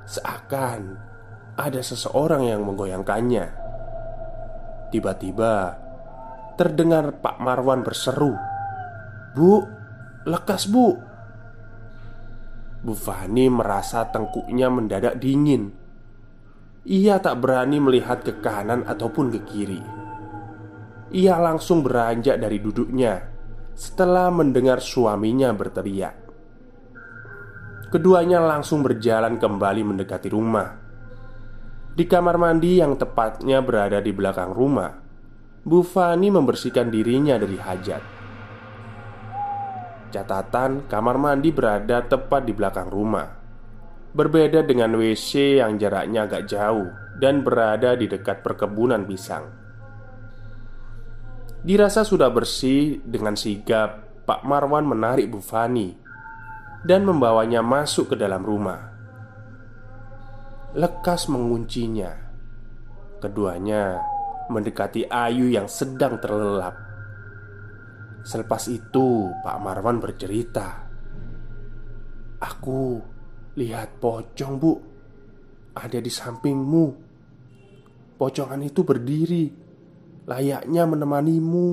seakan 0.06 0.98
ada 1.58 1.82
seseorang 1.82 2.46
yang 2.46 2.62
menggoyangkannya. 2.62 3.46
Tiba-tiba 4.94 5.74
terdengar 6.54 7.18
Pak 7.22 7.42
Marwan 7.42 7.82
berseru, 7.82 8.38
"Bu, 9.34 9.66
lekas, 10.30 10.70
Bu!" 10.70 11.02
Bu 12.82 12.94
Fani 12.94 13.50
merasa 13.50 14.06
tengkuknya 14.10 14.70
mendadak 14.70 15.18
dingin. 15.18 15.77
Ia 16.88 17.20
tak 17.20 17.44
berani 17.44 17.84
melihat 17.84 18.24
ke 18.24 18.40
kanan 18.40 18.88
ataupun 18.88 19.28
ke 19.36 19.44
kiri. 19.44 19.84
Ia 21.12 21.36
langsung 21.36 21.84
beranjak 21.84 22.40
dari 22.40 22.64
duduknya 22.64 23.28
setelah 23.76 24.32
mendengar 24.32 24.80
suaminya 24.80 25.52
berteriak. 25.52 26.16
Keduanya 27.92 28.40
langsung 28.40 28.88
berjalan 28.88 29.36
kembali 29.36 29.84
mendekati 29.84 30.32
rumah. 30.32 30.80
Di 31.92 32.08
kamar 32.08 32.40
mandi 32.40 32.80
yang 32.80 32.96
tepatnya 32.96 33.60
berada 33.60 34.00
di 34.00 34.16
belakang 34.16 34.56
rumah, 34.56 34.92
Bu 35.68 35.84
Fani 35.84 36.32
membersihkan 36.32 36.88
dirinya 36.88 37.36
dari 37.36 37.60
hajat. 37.60 38.04
Catatan, 40.08 40.88
kamar 40.88 41.20
mandi 41.20 41.52
berada 41.52 42.00
tepat 42.00 42.48
di 42.48 42.56
belakang 42.56 42.88
rumah. 42.88 43.37
Berbeda 44.18 44.66
dengan 44.66 44.98
WC 44.98 45.62
yang 45.62 45.78
jaraknya 45.78 46.26
agak 46.26 46.50
jauh 46.50 46.90
dan 47.22 47.46
berada 47.46 47.94
di 47.94 48.10
dekat 48.10 48.42
perkebunan 48.42 49.06
pisang. 49.06 49.46
Dirasa 51.62 52.02
sudah 52.02 52.34
bersih 52.34 52.98
dengan 53.06 53.38
sigap, 53.38 54.26
Pak 54.26 54.42
Marwan 54.42 54.90
menarik 54.90 55.30
Bu 55.30 55.38
Fani 55.38 55.94
dan 56.82 57.06
membawanya 57.06 57.62
masuk 57.62 58.14
ke 58.14 58.16
dalam 58.18 58.42
rumah. 58.42 58.90
Lekas 60.74 61.30
menguncinya. 61.30 62.10
Keduanya 63.22 64.02
mendekati 64.50 65.06
Ayu 65.06 65.54
yang 65.54 65.70
sedang 65.70 66.18
terlelap. 66.18 66.74
Selepas 68.26 68.66
itu, 68.66 69.30
Pak 69.46 69.58
Marwan 69.62 70.02
bercerita, 70.02 70.90
"Aku 72.42 73.17
lihat 73.58 73.98
pocong, 73.98 74.54
Bu, 74.62 74.74
ada 75.74 75.98
di 75.98 76.12
sampingmu. 76.14 76.86
Pocongan 78.18 78.62
itu 78.62 78.86
berdiri, 78.86 79.46
layaknya 80.30 80.86
menemanimu." 80.86 81.68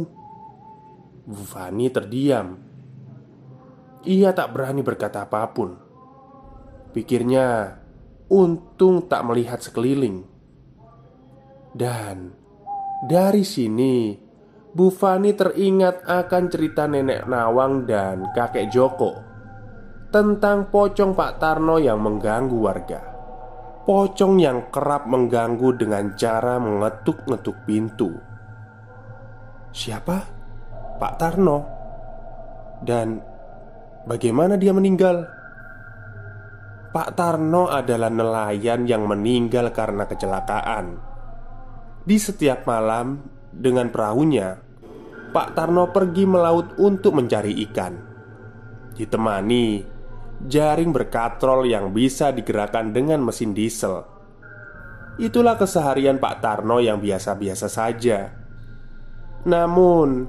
Bu 1.25 1.40
Fani 1.40 1.88
terdiam. 1.88 2.57
Ia 4.05 4.37
tak 4.37 4.53
berani 4.53 4.85
berkata 4.85 5.25
apa 5.25 5.49
pun. 5.49 5.73
Pikirnya, 6.92 7.81
untung 8.29 9.09
tak 9.09 9.25
melihat 9.25 9.61
sekeliling. 9.64 10.20
Dan 11.73 12.29
dari 13.09 13.40
sini, 13.40 14.12
Bu 14.68 14.92
Fani 14.92 15.33
teringat 15.33 16.05
akan 16.05 16.44
cerita 16.53 16.85
nenek 16.85 17.25
Nawang 17.25 17.88
dan 17.88 18.29
kakek 18.37 18.68
Joko 18.68 19.34
tentang 20.14 20.70
pocong 20.70 21.11
Pak 21.18 21.42
Tarno 21.42 21.83
yang 21.83 21.98
mengganggu 21.98 22.59
warga. 22.62 23.00
Pocong 23.83 24.38
yang 24.38 24.70
kerap 24.70 25.11
mengganggu 25.11 25.74
dengan 25.74 26.14
cara 26.14 26.62
mengetuk-ngetuk 26.62 27.66
pintu. 27.66 28.14
Siapa? 29.74 30.18
Pak 31.03 31.14
Tarno. 31.18 31.59
Dan 32.79 33.18
bagaimana 34.07 34.55
dia 34.55 34.70
meninggal? 34.70 35.27
Pak 36.94 37.18
Tarno 37.18 37.66
adalah 37.66 38.07
nelayan 38.07 38.87
yang 38.87 39.11
meninggal 39.11 39.74
karena 39.74 40.07
kecelakaan 40.07 41.14
di 42.05 42.20
setiap 42.20 42.68
malam, 42.68 43.16
dengan 43.48 43.88
perahunya, 43.88 44.61
Pak 45.33 45.57
Tarno 45.57 45.88
pergi 45.88 46.29
melaut 46.29 46.77
untuk 46.77 47.16
mencari 47.16 47.64
ikan. 47.64 47.96
Ditemani 48.92 49.93
jaring 50.42 50.90
berkatrol 50.90 51.66
yang 51.68 51.94
bisa 51.94 52.35
digerakkan 52.35 52.90
dengan 52.90 53.23
mesin 53.23 53.55
diesel. 53.55 54.03
Itulah 55.14 55.55
keseharian 55.55 56.18
Pak 56.18 56.42
Tarno 56.42 56.83
yang 56.83 56.99
biasa-biasa 56.99 57.70
saja. 57.70 58.35
Namun, 59.47 60.27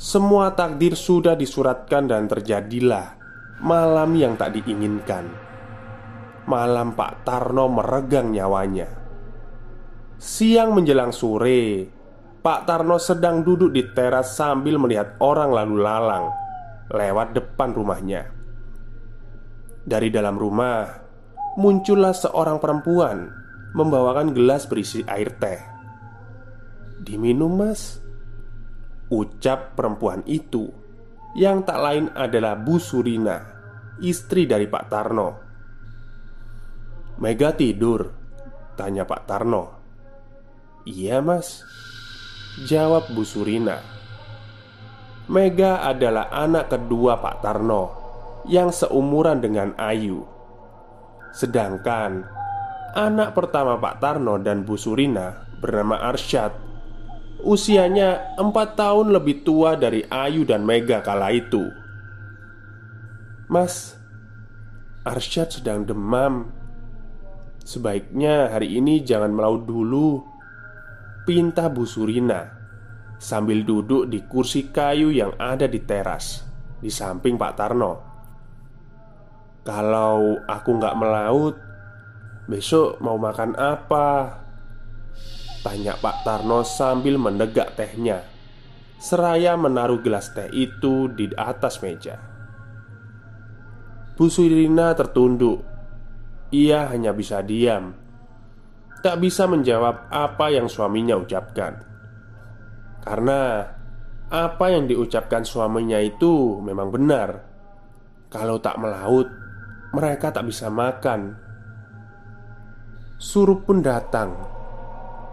semua 0.00 0.56
takdir 0.56 0.96
sudah 0.96 1.36
disuratkan 1.36 2.08
dan 2.08 2.24
terjadilah 2.26 3.20
malam 3.60 4.16
yang 4.16 4.34
tak 4.40 4.56
diinginkan. 4.56 5.28
Malam 6.48 6.96
Pak 6.96 7.22
Tarno 7.28 7.70
meregang 7.70 8.34
nyawanya. 8.34 8.88
Siang 10.18 10.74
menjelang 10.74 11.14
sore, 11.14 11.86
Pak 12.42 12.66
Tarno 12.66 12.98
sedang 12.98 13.46
duduk 13.46 13.70
di 13.70 13.86
teras 13.94 14.34
sambil 14.34 14.74
melihat 14.74 15.14
orang 15.22 15.54
lalu 15.54 15.76
lalang 15.78 16.26
lewat 16.90 17.38
depan 17.38 17.70
rumahnya. 17.70 18.41
Dari 19.82 20.08
dalam 20.08 20.38
rumah 20.38 20.86
muncullah 21.58 22.14
seorang 22.14 22.62
perempuan 22.62 23.28
membawakan 23.74 24.30
gelas 24.32 24.70
berisi 24.70 25.02
air 25.04 25.34
teh. 25.36 25.60
"Diminum, 27.02 27.52
Mas," 27.58 27.98
ucap 29.10 29.74
perempuan 29.74 30.22
itu, 30.24 30.70
yang 31.34 31.66
tak 31.66 31.78
lain 31.82 32.06
adalah 32.14 32.54
Bu 32.54 32.78
Surina, 32.78 33.42
istri 33.98 34.46
dari 34.46 34.70
Pak 34.70 34.84
Tarno. 34.86 35.28
"Mega 37.18 37.50
tidur?" 37.52 38.22
tanya 38.74 39.04
Pak 39.04 39.22
Tarno. 39.28 39.82
Iya 40.82 41.22
mas 41.22 41.62
Jawab 42.66 43.14
Bu 43.14 43.22
Surina 43.22 43.78
Mega 45.30 45.86
adalah 45.86 46.26
anak 46.34 46.74
kedua 46.74 47.22
Pak 47.22 47.36
Tarno 47.38 48.01
Yang 48.46 48.84
seumuran 48.84 49.38
dengan 49.38 49.74
Ayu. 49.78 50.26
Sedangkan 51.32 52.26
Anak 52.92 53.32
pertama 53.32 53.80
Pak 53.80 54.04
Tarno 54.04 54.36
dan 54.36 54.68
Bu 54.68 54.76
Surina 54.76 55.48
Bernama 55.62 55.96
Arsyad 55.96 56.52
Usianya 57.42 58.38
empat 58.38 58.78
tahun 58.78 59.10
lebih 59.10 59.42
tua 59.42 59.74
dari 59.74 60.06
Ayu 60.06 60.46
dan 60.46 60.62
Mega 60.62 61.02
kala 61.02 61.34
itu. 61.34 61.74
Mas 63.50 63.98
Arsyad 65.02 65.50
sedang 65.50 65.82
demam. 65.82 66.54
Sebaiknya 67.66 68.46
hari 68.54 68.78
ini 68.78 69.02
jangan 69.02 69.34
melaut 69.34 69.66
dulu. 69.66 70.22
Pinta 71.26 71.70
Bu 71.70 71.82
Surina 71.86 72.46
Sambil 73.18 73.62
duduk 73.62 74.10
di 74.10 74.26
kursi 74.26 74.74
kayu 74.74 75.14
yang 75.14 75.38
ada 75.38 75.70
di 75.70 75.78
teras 75.86 76.42
Di 76.82 76.90
samping 76.90 77.38
Pak 77.38 77.52
Tarno 77.54 78.11
Kalau 79.62 80.42
aku 80.46 80.70
nggak 80.78 80.98
melaut 80.98 81.54
Besok 82.50 82.98
mau 82.98 83.14
makan 83.14 83.54
apa? 83.54 84.40
Tanya 85.62 85.94
Pak 85.94 86.26
Tarno 86.26 86.66
sambil 86.66 87.14
menegak 87.16 87.78
tehnya 87.78 88.26
Seraya 88.98 89.54
menaruh 89.54 90.02
gelas 90.02 90.34
teh 90.34 90.50
itu 90.50 91.06
di 91.14 91.30
atas 91.38 91.78
meja 91.78 92.18
Bu 94.18 94.26
Surina 94.26 94.90
tertunduk 94.98 95.62
Ia 96.50 96.90
hanya 96.90 97.14
bisa 97.14 97.38
diam 97.46 98.02
tak 99.02 99.18
bisa 99.18 99.50
menjawab 99.50 100.08
apa 100.08 100.46
yang 100.54 100.70
suaminya 100.70 101.18
ucapkan. 101.18 101.74
Karena 103.02 103.66
apa 104.30 104.66
yang 104.70 104.86
diucapkan 104.86 105.42
suaminya 105.42 105.98
itu 105.98 106.62
memang 106.62 106.88
benar. 106.94 107.30
Kalau 108.30 108.62
tak 108.62 108.78
melaut, 108.78 109.26
mereka 109.92 110.32
tak 110.32 110.48
bisa 110.48 110.72
makan. 110.72 111.36
Surup 113.20 113.68
pun 113.68 113.84
datang. 113.84 114.32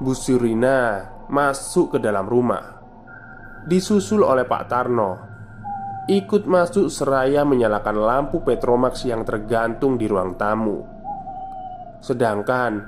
Bu 0.04 0.12
Surina 0.12 1.08
masuk 1.32 1.96
ke 1.96 1.98
dalam 2.04 2.28
rumah. 2.28 2.80
Disusul 3.64 4.24
oleh 4.24 4.44
Pak 4.44 4.64
Tarno. 4.68 5.12
Ikut 6.12 6.44
masuk 6.50 6.92
seraya 6.92 7.46
menyalakan 7.46 7.98
lampu 8.02 8.42
Petromax 8.44 9.06
yang 9.08 9.24
tergantung 9.24 9.96
di 9.96 10.10
ruang 10.10 10.36
tamu. 10.36 10.82
Sedangkan 12.02 12.82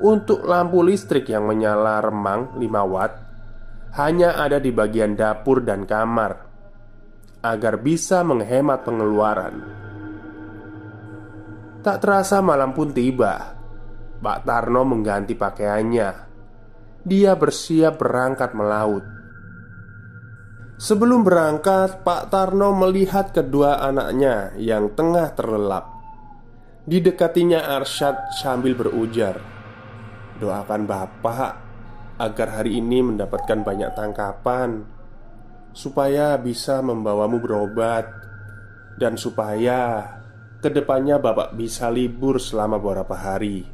untuk 0.00 0.46
lampu 0.48 0.80
listrik 0.80 1.28
yang 1.28 1.44
menyala 1.44 2.00
remang 2.00 2.56
5 2.56 2.62
watt 2.88 3.12
hanya 3.98 4.40
ada 4.40 4.56
di 4.56 4.72
bagian 4.72 5.12
dapur 5.18 5.60
dan 5.60 5.84
kamar 5.84 6.48
agar 7.42 7.82
bisa 7.82 8.22
menghemat 8.22 8.86
pengeluaran. 8.86 9.81
Tak 11.82 11.98
terasa 11.98 12.38
malam 12.38 12.70
pun 12.70 12.94
tiba. 12.94 13.58
Pak 14.22 14.46
Tarno 14.46 14.86
mengganti 14.86 15.34
pakaiannya. 15.34 16.10
Dia 17.02 17.34
bersiap 17.34 17.98
berangkat 17.98 18.54
melaut. 18.54 19.02
Sebelum 20.78 21.26
berangkat, 21.26 22.06
Pak 22.06 22.30
Tarno 22.30 22.70
melihat 22.70 23.34
kedua 23.34 23.82
anaknya 23.82 24.54
yang 24.62 24.94
tengah 24.94 25.34
terlelap. 25.34 25.90
Didekatinya 26.86 27.66
Arsyad 27.74 28.30
sambil 28.38 28.78
berujar, 28.78 29.42
"Doakan 30.38 30.86
Bapak 30.86 31.52
agar 32.22 32.62
hari 32.62 32.78
ini 32.78 33.02
mendapatkan 33.02 33.66
banyak 33.66 33.90
tangkapan, 33.98 34.86
supaya 35.74 36.38
bisa 36.38 36.78
membawamu 36.78 37.42
berobat, 37.42 38.06
dan 38.98 39.18
supaya 39.18 40.21
ke 40.62 40.70
depannya 40.70 41.18
Bapak 41.18 41.58
bisa 41.58 41.90
libur 41.90 42.38
selama 42.38 42.78
beberapa 42.78 43.18
hari." 43.18 43.66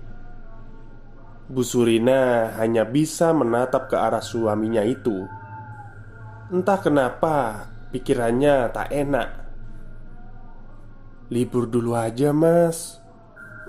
Bu 1.48 1.64
Surina 1.64 2.53
hanya 2.61 2.85
bisa 2.85 3.33
menatap 3.33 3.88
ke 3.88 3.96
arah 3.96 4.20
suaminya 4.20 4.85
itu. 4.85 5.24
Entah 6.53 6.81
kenapa 6.81 7.68
pikirannya 7.88 8.68
tak 8.68 8.88
enak. 8.92 9.29
Libur 11.33 11.68
dulu 11.68 11.96
aja, 11.96 12.37
Mas. 12.37 13.01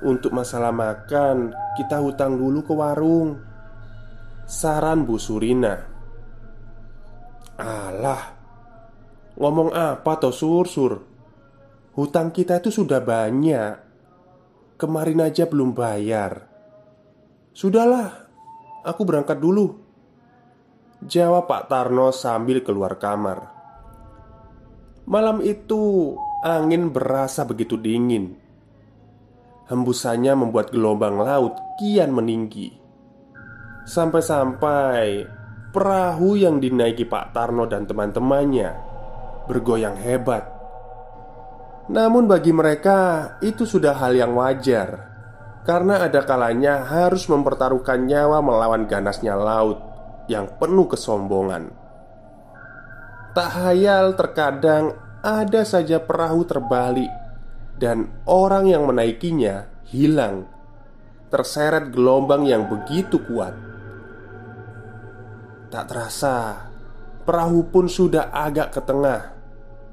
Untuk 0.03 0.31
masalah 0.31 0.71
makan, 0.71 1.55
kita 1.75 1.99
hutang 2.03 2.35
dulu 2.39 2.63
ke 2.63 2.71
warung. 2.75 3.35
Saran 4.49 5.05
Bu 5.05 5.21
Surina 5.21 5.77
Alah 7.59 8.23
Ngomong 9.37 9.69
apa 9.69 10.17
toh 10.17 10.33
sur-sur 10.33 11.08
Hutang 11.97 12.29
kita 12.33 12.59
itu 12.59 12.69
sudah 12.69 13.01
banyak. 13.01 13.73
Kemarin 14.79 15.25
aja 15.25 15.49
belum 15.49 15.75
bayar. 15.75 16.47
Sudahlah 17.51 18.29
Aku 18.79 19.03
berangkat 19.03 19.43
dulu. 19.43 19.75
Jawab 21.03 21.51
Pak 21.51 21.67
Tarno 21.67 22.15
sambil 22.15 22.63
keluar 22.63 22.95
kamar. 22.95 23.51
Malam 25.03 25.43
itu 25.43 26.15
angin 26.41 26.87
berasa 26.91 27.43
begitu 27.43 27.75
dingin. 27.75 28.39
Hembusannya 29.67 30.33
membuat 30.33 30.71
gelombang 30.71 31.19
laut 31.19 31.59
kian 31.77 32.15
meninggi. 32.15 32.71
Sampai-sampai 33.83 35.27
perahu 35.75 36.39
yang 36.39 36.63
dinaiki 36.63 37.03
Pak 37.03 37.35
Tarno 37.35 37.67
dan 37.67 37.83
teman-temannya 37.83 38.69
bergoyang 39.45 39.99
hebat. 39.99 40.58
Namun 41.89 42.29
bagi 42.29 42.53
mereka 42.53 43.33
itu 43.41 43.65
sudah 43.65 43.97
hal 43.97 44.13
yang 44.13 44.37
wajar. 44.37 45.09
Karena 45.65 46.05
ada 46.05 46.21
kalanya 46.21 46.85
harus 46.85 47.25
mempertaruhkan 47.25 48.05
nyawa 48.05 48.41
melawan 48.45 48.85
ganasnya 48.85 49.33
laut 49.33 49.81
yang 50.29 50.45
penuh 50.61 50.85
kesombongan. 50.85 51.73
Tak 53.33 53.49
hayal 53.57 54.13
terkadang 54.13 54.97
ada 55.19 55.61
saja 55.67 55.99
perahu 56.01 56.47
terbalik 56.47 57.11
Dan 57.75 58.23
orang 58.25 58.71
yang 58.71 58.87
menaikinya 58.87 59.67
hilang 59.85 60.47
Terseret 61.29 61.93
gelombang 61.93 62.49
yang 62.49 62.65
begitu 62.65 63.21
kuat. 63.21 63.53
Tak 65.69 65.85
terasa, 65.85 66.65
perahu 67.21 67.69
pun 67.69 67.85
sudah 67.85 68.33
agak 68.33 68.73
ke 68.73 68.81
tengah, 68.81 69.37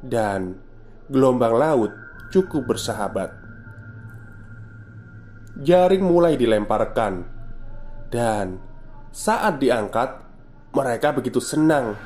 dan 0.01 0.57
gelombang 1.07 1.55
laut 1.55 1.93
cukup 2.31 2.75
bersahabat. 2.75 3.33
Jaring 5.57 6.05
mulai 6.05 6.37
dilemparkan, 6.37 7.25
dan 8.13 8.61
saat 9.09 9.57
diangkat, 9.57 10.21
mereka 10.77 11.17
begitu 11.17 11.41
senang 11.41 11.97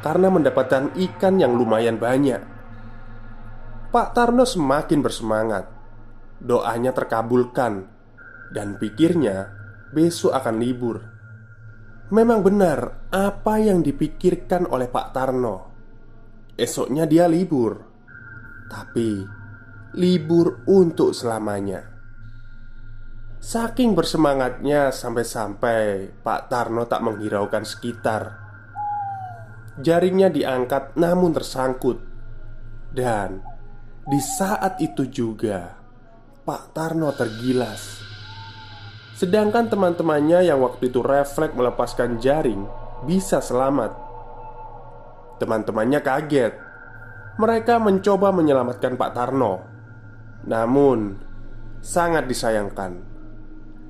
karena 0.00 0.32
mendapatkan 0.32 0.96
ikan 0.96 1.36
yang 1.36 1.52
lumayan 1.54 2.00
banyak. 2.00 2.40
Pak 3.92 4.08
Tarno 4.16 4.48
semakin 4.48 5.04
bersemangat. 5.04 5.68
Doanya 6.42 6.90
terkabulkan, 6.96 7.86
dan 8.50 8.80
pikirnya 8.80 9.52
besok 9.92 10.32
akan 10.32 10.56
libur. 10.58 10.96
Memang 12.08 12.40
benar 12.40 13.08
apa 13.12 13.60
yang 13.60 13.84
dipikirkan 13.84 14.66
oleh 14.66 14.88
Pak 14.88 15.06
Tarno. 15.12 15.56
Esoknya 16.56 17.04
dia 17.04 17.28
libur, 17.28 17.91
tapi 18.72 19.20
libur 19.92 20.64
untuk 20.64 21.12
selamanya. 21.12 21.92
Saking 23.36 23.92
bersemangatnya 23.92 24.88
sampai-sampai 24.88 26.08
Pak 26.24 26.48
Tarno 26.48 26.88
tak 26.88 27.04
menghiraukan 27.04 27.68
sekitar. 27.68 28.40
Jaringnya 29.76 30.32
diangkat 30.32 30.96
namun 30.96 31.36
tersangkut, 31.36 32.00
dan 32.96 33.44
di 34.08 34.20
saat 34.24 34.80
itu 34.80 35.04
juga 35.04 35.76
Pak 36.48 36.72
Tarno 36.72 37.12
tergilas 37.12 38.12
Sedangkan 39.22 39.70
teman-temannya 39.70 40.50
yang 40.50 40.58
waktu 40.66 40.90
itu 40.90 40.98
refleks 40.98 41.54
melepaskan 41.54 42.18
jaring 42.18 42.66
bisa 43.06 43.38
selamat. 43.38 43.94
Teman-temannya 45.38 46.02
kaget. 46.02 46.54
Mereka 47.40 47.80
mencoba 47.80 48.28
menyelamatkan 48.34 49.00
Pak 49.00 49.10
Tarno. 49.16 49.54
Namun, 50.44 51.16
sangat 51.80 52.28
disayangkan. 52.28 53.00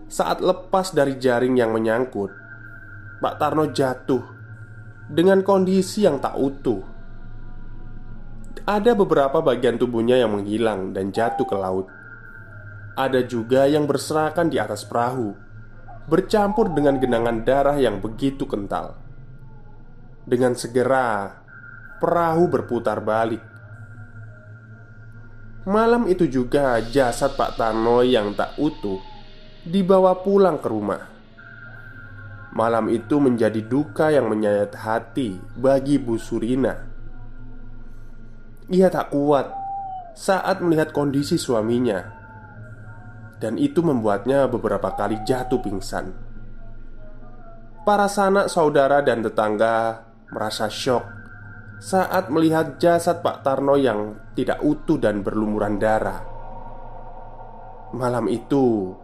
Saat 0.07 0.45
lepas 0.45 0.95
dari 0.95 1.19
jaring 1.19 1.59
yang 1.59 1.75
menyangkut, 1.75 2.31
Pak 3.19 3.35
Tarno 3.41 3.71
jatuh 3.71 4.23
dengan 5.13 5.43
kondisi 5.43 6.07
yang 6.07 6.23
tak 6.23 6.39
utuh. 6.39 6.81
Ada 8.63 8.95
beberapa 8.95 9.43
bagian 9.43 9.75
tubuhnya 9.75 10.23
yang 10.23 10.39
menghilang 10.39 10.95
dan 10.95 11.11
jatuh 11.11 11.45
ke 11.45 11.57
laut. 11.59 11.91
Ada 12.95 13.27
juga 13.27 13.67
yang 13.67 13.91
berserakan 13.91 14.53
di 14.53 14.63
atas 14.63 14.87
perahu, 14.87 15.35
bercampur 16.07 16.71
dengan 16.71 17.01
genangan 17.03 17.43
darah 17.43 17.75
yang 17.81 17.99
begitu 17.99 18.47
kental. 18.47 18.95
Dengan 20.23 20.55
segera, 20.55 21.42
perahu 22.03 22.51
berputar 22.51 22.99
balik. 22.99 23.39
Malam 25.63 26.11
itu 26.11 26.27
juga 26.27 26.83
jasad 26.83 27.39
Pak 27.39 27.55
Tano 27.55 28.03
yang 28.03 28.35
tak 28.35 28.59
utuh 28.59 28.99
dibawa 29.63 30.19
pulang 30.19 30.59
ke 30.59 30.67
rumah. 30.67 31.03
Malam 32.59 32.91
itu 32.91 33.23
menjadi 33.23 33.63
duka 33.63 34.11
yang 34.11 34.27
menyayat 34.27 34.75
hati 34.75 35.39
bagi 35.55 36.03
Bu 36.03 36.19
Surina. 36.19 36.75
Ia 38.67 38.91
tak 38.91 39.15
kuat 39.15 39.55
saat 40.19 40.59
melihat 40.59 40.91
kondisi 40.91 41.39
suaminya 41.39 42.11
dan 43.39 43.55
itu 43.55 43.87
membuatnya 43.87 44.51
beberapa 44.51 44.99
kali 44.99 45.23
jatuh 45.23 45.63
pingsan. 45.63 46.11
Para 47.87 48.11
sanak 48.11 48.51
saudara 48.51 48.99
dan 48.99 49.23
tetangga 49.23 50.03
merasa 50.31 50.67
syok 50.67 51.22
saat 51.83 52.31
melihat 52.31 52.79
jasad 52.79 53.27
Pak 53.27 53.43
Tarno 53.43 53.75
yang 53.75 54.15
tidak 54.39 54.63
utuh 54.63 55.03
dan 55.03 55.27
berlumuran 55.27 55.83
darah. 55.83 56.23
Malam 57.91 58.31
itu 58.31 58.95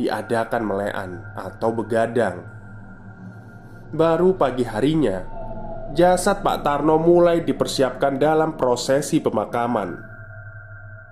diadakan 0.00 0.62
melean 0.64 1.10
atau 1.36 1.76
begadang. 1.76 2.40
Baru 3.92 4.40
pagi 4.40 4.64
harinya, 4.64 5.20
jasad 5.92 6.40
Pak 6.40 6.64
Tarno 6.64 6.96
mulai 6.96 7.44
dipersiapkan 7.44 8.16
dalam 8.16 8.56
prosesi 8.56 9.20
pemakaman 9.20 10.16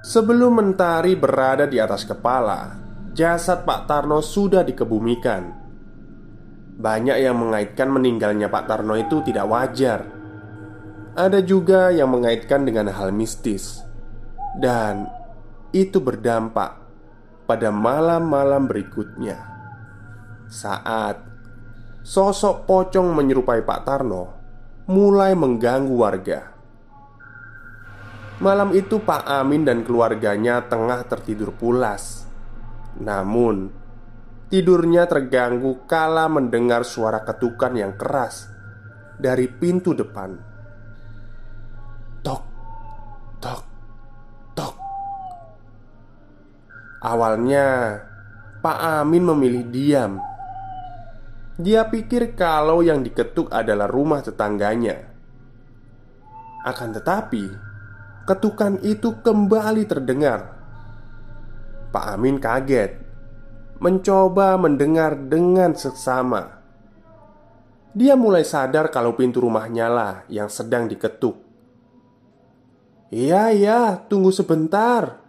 Sebelum 0.05 0.61
mentari 0.61 1.17
berada 1.17 1.65
di 1.65 1.81
atas 1.81 2.05
kepala, 2.05 2.77
jasad 3.17 3.65
Pak 3.65 3.89
Tarno 3.89 4.21
sudah 4.21 4.61
dikebumikan. 4.61 5.65
Banyak 6.77 7.25
yang 7.25 7.41
mengaitkan 7.41 7.89
meninggalnya 7.89 8.53
Pak 8.53 8.69
Tarno 8.69 9.01
itu 9.01 9.25
tidak 9.25 9.49
wajar. 9.49 10.05
Ada 11.15 11.47
juga 11.47 11.95
yang 11.95 12.11
mengaitkan 12.11 12.67
dengan 12.67 12.91
hal 12.91 13.15
mistis, 13.15 13.87
dan 14.59 15.07
itu 15.71 16.03
berdampak 16.03 16.75
pada 17.47 17.71
malam-malam 17.71 18.67
berikutnya. 18.67 19.39
Saat 20.51 21.23
sosok 22.03 22.67
pocong 22.67 23.15
menyerupai 23.15 23.63
Pak 23.63 23.81
Tarno 23.87 24.25
mulai 24.91 25.39
mengganggu 25.39 25.95
warga. 25.95 26.41
Malam 28.43 28.75
itu 28.75 28.99
Pak 28.99 29.23
Amin 29.23 29.63
dan 29.63 29.87
keluarganya 29.87 30.67
tengah 30.67 31.07
tertidur 31.07 31.55
pulas 31.55 32.27
Namun 32.99 33.71
Tidurnya 34.51 35.07
terganggu 35.07 35.87
kala 35.87 36.27
mendengar 36.27 36.83
suara 36.83 37.23
ketukan 37.23 37.79
yang 37.79 37.95
keras 37.95 38.51
Dari 39.23 39.47
pintu 39.47 39.95
depan 39.95 40.54
Awalnya 47.05 48.01
Pak 48.65 48.79
Amin 49.05 49.29
memilih 49.29 49.69
diam 49.69 50.17
Dia 51.61 51.85
pikir 51.85 52.33
kalau 52.33 52.81
yang 52.81 53.05
diketuk 53.05 53.53
adalah 53.53 53.85
rumah 53.85 54.25
tetangganya 54.25 55.05
Akan 56.65 56.97
tetapi 56.97 57.75
ketukan 58.25 58.81
itu 58.81 59.21
kembali 59.21 59.85
terdengar. 59.85 60.57
Pak 61.93 62.05
Amin 62.17 62.41
kaget, 62.41 62.99
mencoba 63.79 64.57
mendengar 64.57 65.15
dengan 65.15 65.77
seksama. 65.77 66.65
Dia 67.95 68.19
mulai 68.19 68.43
sadar 68.43 68.91
kalau 68.91 69.15
pintu 69.15 69.39
rumahnya 69.45 69.87
lah 69.87 70.15
yang 70.27 70.51
sedang 70.51 70.91
diketuk. 70.91 71.39
"Iya, 73.15 73.55
iya, 73.55 73.81
tunggu 74.11 74.35
sebentar." 74.35 75.24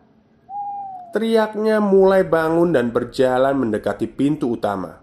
Teriaknya 1.15 1.79
mulai 1.79 2.27
bangun 2.27 2.75
dan 2.75 2.91
berjalan 2.91 3.55
mendekati 3.55 4.03
pintu 4.03 4.51
utama. 4.51 4.99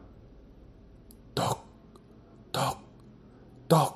Tok, 1.32 1.58
tok, 2.52 2.76
tok. 3.64 3.90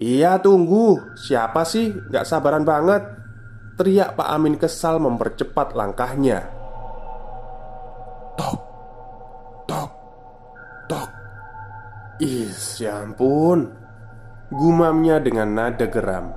Iya 0.00 0.40
tunggu. 0.40 1.12
Siapa 1.12 1.60
sih? 1.68 1.92
Gak 2.08 2.24
sabaran 2.24 2.64
banget. 2.64 3.04
Teriak 3.76 4.16
Pak 4.16 4.28
Amin 4.32 4.56
kesal 4.56 4.96
mempercepat 4.96 5.76
langkahnya. 5.76 6.48
Tok 8.40 8.60
Tok 9.68 9.90
Tok. 10.88 11.10
Is 12.24 12.80
ya 12.80 13.04
ampun. 13.04 13.76
Gumamnya 14.48 15.20
dengan 15.20 15.52
nada 15.52 15.84
geram. 15.84 16.32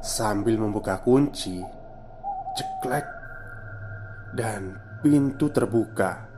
Sambil 0.00 0.56
membuka 0.56 0.96
kunci 1.04 1.60
Ceklek 2.56 3.17
Dan 4.38 4.78
pintu 5.02 5.50
terbuka 5.50 6.30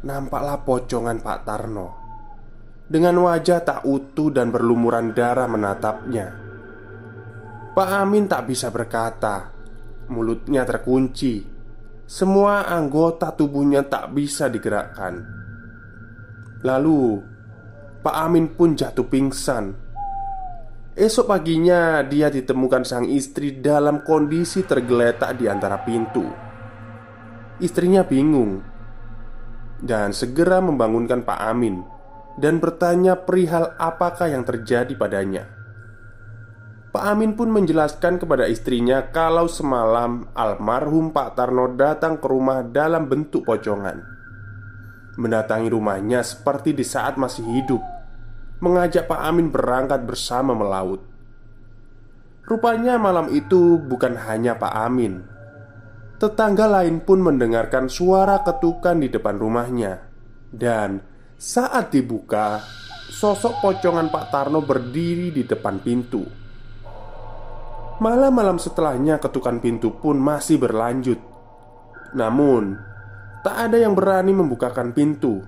Nampaklah 0.00 0.64
pocongan 0.64 1.20
Pak 1.20 1.40
Tarno 1.44 2.04
dengan 2.84 3.16
wajah 3.16 3.64
tak 3.64 3.80
utuh 3.88 4.28
dan 4.28 4.52
berlumuran 4.52 5.16
darah 5.16 5.48
menatapnya. 5.48 6.36
Pak 7.72 7.88
Amin 7.90 8.28
tak 8.28 8.44
bisa 8.44 8.68
berkata, 8.68 9.50
mulutnya 10.12 10.68
terkunci. 10.68 11.42
Semua 12.04 12.68
anggota 12.68 13.32
tubuhnya 13.32 13.88
tak 13.88 14.12
bisa 14.12 14.52
digerakkan. 14.52 15.24
Lalu, 16.60 17.24
Pak 18.04 18.16
Amin 18.20 18.52
pun 18.52 18.76
jatuh 18.76 19.08
pingsan. 19.08 19.72
Esok 20.94 21.26
paginya, 21.26 22.04
dia 22.04 22.28
ditemukan 22.28 22.84
sang 22.84 23.08
istri 23.08 23.58
dalam 23.64 24.04
kondisi 24.04 24.62
tergeletak 24.62 25.40
di 25.40 25.48
antara 25.48 25.80
pintu. 25.82 26.43
Istrinya 27.62 28.02
bingung 28.02 28.66
dan 29.78 30.10
segera 30.10 30.58
membangunkan 30.58 31.22
Pak 31.22 31.38
Amin 31.38 31.86
dan 32.34 32.58
bertanya 32.58 33.14
perihal 33.14 33.78
apakah 33.78 34.26
yang 34.26 34.42
terjadi 34.42 34.90
padanya. 34.98 35.46
Pak 36.90 37.04
Amin 37.10 37.34
pun 37.34 37.50
menjelaskan 37.50 38.22
kepada 38.22 38.46
istrinya 38.46 39.10
kalau 39.10 39.50
semalam 39.50 40.30
almarhum 40.34 41.10
Pak 41.10 41.34
Tarno 41.34 41.70
datang 41.74 42.22
ke 42.22 42.26
rumah 42.26 42.62
dalam 42.62 43.10
bentuk 43.10 43.42
pocongan. 43.42 43.98
Mendatangi 45.14 45.70
rumahnya 45.70 46.22
seperti 46.26 46.74
di 46.74 46.82
saat 46.82 47.18
masih 47.18 47.46
hidup, 47.46 47.82
mengajak 48.62 49.06
Pak 49.06 49.20
Amin 49.26 49.50
berangkat 49.50 50.06
bersama 50.06 50.54
melaut. 50.54 51.02
Rupanya 52.46 52.98
malam 52.98 53.30
itu 53.30 53.78
bukan 53.78 54.14
hanya 54.14 54.54
Pak 54.54 54.74
Amin, 54.74 55.33
tetangga 56.18 56.70
lain 56.70 57.02
pun 57.02 57.20
mendengarkan 57.20 57.90
suara 57.90 58.40
ketukan 58.46 59.02
di 59.02 59.08
depan 59.10 59.36
rumahnya 59.36 59.92
dan 60.54 61.02
saat 61.34 61.90
dibuka, 61.90 62.62
sosok 63.10 63.60
pocongan 63.60 64.08
Pak 64.08 64.30
Tarno 64.30 64.62
berdiri 64.62 65.34
di 65.34 65.42
depan 65.42 65.82
pintu. 65.82 66.22
Malam-malam 67.98 68.58
setelahnya, 68.58 69.22
ketukan 69.22 69.62
pintu 69.62 69.94
pun 69.94 70.18
masih 70.18 70.58
berlanjut. 70.58 71.18
Namun, 72.14 72.74
tak 73.42 73.70
ada 73.70 73.76
yang 73.78 73.94
berani 73.94 74.34
membukakan 74.34 74.94
pintu 74.94 75.42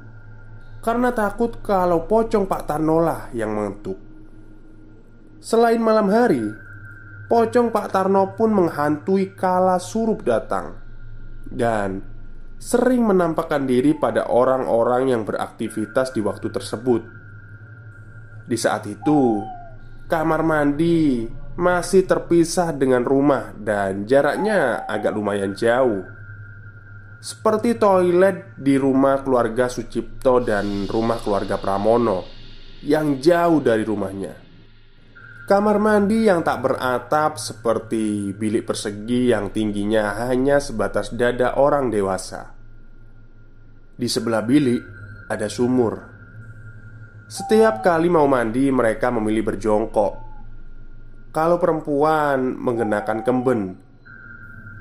karena 0.86 1.10
takut 1.10 1.58
kalau 1.66 2.06
pocong 2.06 2.46
Pak 2.46 2.62
Tarno 2.70 3.02
lah 3.02 3.26
yang 3.34 3.50
mengetuk. 3.50 3.98
Selain 5.42 5.82
malam 5.82 6.06
hari, 6.06 6.46
pocong 7.26 7.74
Pak 7.74 7.86
Tarno 7.90 8.34
pun 8.38 8.54
menghantui 8.54 9.34
kala 9.34 9.82
surup 9.82 10.22
datang 10.22 10.78
dan 11.50 12.02
sering 12.56 13.04
menampakkan 13.04 13.68
diri 13.68 13.92
pada 13.94 14.30
orang-orang 14.32 15.12
yang 15.12 15.22
beraktivitas 15.22 16.14
di 16.16 16.24
waktu 16.24 16.48
tersebut. 16.48 17.02
Di 18.46 18.56
saat 18.56 18.86
itu, 18.86 19.42
kamar 20.06 20.46
mandi 20.46 21.26
masih 21.58 22.06
terpisah 22.06 22.70
dengan 22.70 23.02
rumah 23.02 23.52
dan 23.58 24.06
jaraknya 24.06 24.86
agak 24.86 25.12
lumayan 25.12 25.52
jauh. 25.52 26.04
Seperti 27.16 27.74
toilet 27.74 28.54
di 28.54 28.78
rumah 28.78 29.24
keluarga 29.26 29.66
Sucipto 29.66 30.38
dan 30.38 30.86
rumah 30.86 31.18
keluarga 31.18 31.58
Pramono 31.58 32.22
yang 32.86 33.18
jauh 33.18 33.58
dari 33.58 33.82
rumahnya. 33.82 34.45
Kamar 35.46 35.78
mandi 35.78 36.26
yang 36.26 36.42
tak 36.42 36.58
beratap 36.58 37.38
seperti 37.38 38.34
bilik 38.34 38.66
persegi 38.66 39.30
yang 39.30 39.54
tingginya 39.54 40.26
hanya 40.26 40.58
sebatas 40.58 41.14
dada 41.14 41.54
orang 41.54 41.86
dewasa. 41.86 42.50
Di 43.94 44.10
sebelah 44.10 44.42
bilik 44.42 44.82
ada 45.30 45.46
sumur. 45.46 46.02
Setiap 47.30 47.78
kali 47.78 48.10
mau 48.10 48.26
mandi, 48.26 48.74
mereka 48.74 49.14
memilih 49.14 49.46
berjongkok. 49.54 50.18
Kalau 51.30 51.62
perempuan 51.62 52.58
mengenakan 52.58 53.22
kemben, 53.22 53.78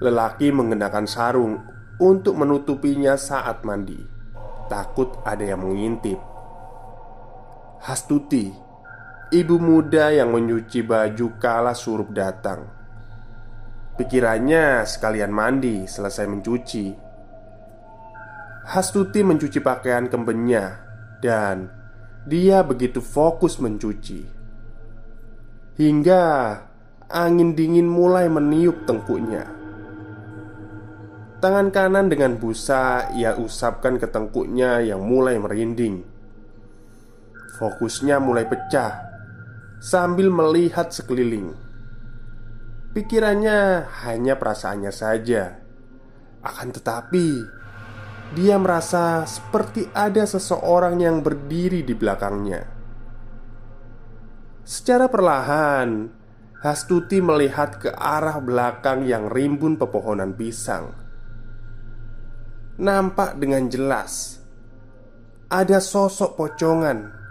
lelaki 0.02 0.50
mengenakan 0.50 1.06
sarung 1.06 1.62
untuk 2.02 2.42
menutupinya 2.42 3.14
saat 3.22 3.62
mandi. 3.62 4.02
Takut 4.66 5.14
ada 5.30 5.46
yang 5.46 5.62
mengintip. 5.62 6.18
Hastuti 7.86 8.65
Ibu 9.26 9.58
muda 9.58 10.14
yang 10.14 10.30
menyuci 10.30 10.86
baju 10.86 11.42
kala 11.42 11.74
surup 11.74 12.14
datang. 12.14 12.62
Pikirannya 13.98 14.86
sekalian 14.86 15.34
mandi 15.34 15.90
selesai 15.90 16.30
mencuci. 16.30 16.94
Hastuti 18.70 19.26
mencuci 19.26 19.62
pakaian 19.62 20.10
kembennya 20.10 20.82
Dan 21.22 21.66
dia 22.30 22.62
begitu 22.62 23.02
fokus 23.02 23.58
mencuci. 23.58 24.22
Hingga 25.82 26.24
angin 27.10 27.58
dingin 27.58 27.90
mulai 27.90 28.30
meniup 28.30 28.86
tengkuknya. 28.86 29.50
Tangan 31.42 31.74
kanan 31.74 32.14
dengan 32.14 32.38
busa 32.38 33.10
ia 33.18 33.34
usapkan 33.34 33.98
ke 33.98 34.06
tengkuknya 34.06 34.86
yang 34.86 35.02
mulai 35.02 35.42
merinding. 35.42 36.06
Fokusnya 37.58 38.22
mulai 38.22 38.46
pecah 38.46 39.15
sambil 39.86 40.34
melihat 40.34 40.90
sekeliling. 40.90 41.54
Pikirannya 42.98 43.86
hanya 44.02 44.34
perasaannya 44.34 44.90
saja, 44.90 45.62
akan 46.42 46.74
tetapi 46.74 47.28
dia 48.34 48.58
merasa 48.58 49.30
seperti 49.30 49.86
ada 49.94 50.26
seseorang 50.26 50.98
yang 50.98 51.22
berdiri 51.22 51.86
di 51.86 51.94
belakangnya. 51.94 52.66
Secara 54.66 55.06
perlahan, 55.06 56.10
Hastuti 56.66 57.22
melihat 57.22 57.78
ke 57.78 57.94
arah 57.94 58.42
belakang 58.42 59.06
yang 59.06 59.30
rimbun 59.30 59.78
pepohonan 59.78 60.34
pisang. 60.34 61.06
nampak 62.76 63.40
dengan 63.40 63.72
jelas 63.72 64.44
ada 65.48 65.80
sosok 65.80 66.36
pocongan. 66.36 67.25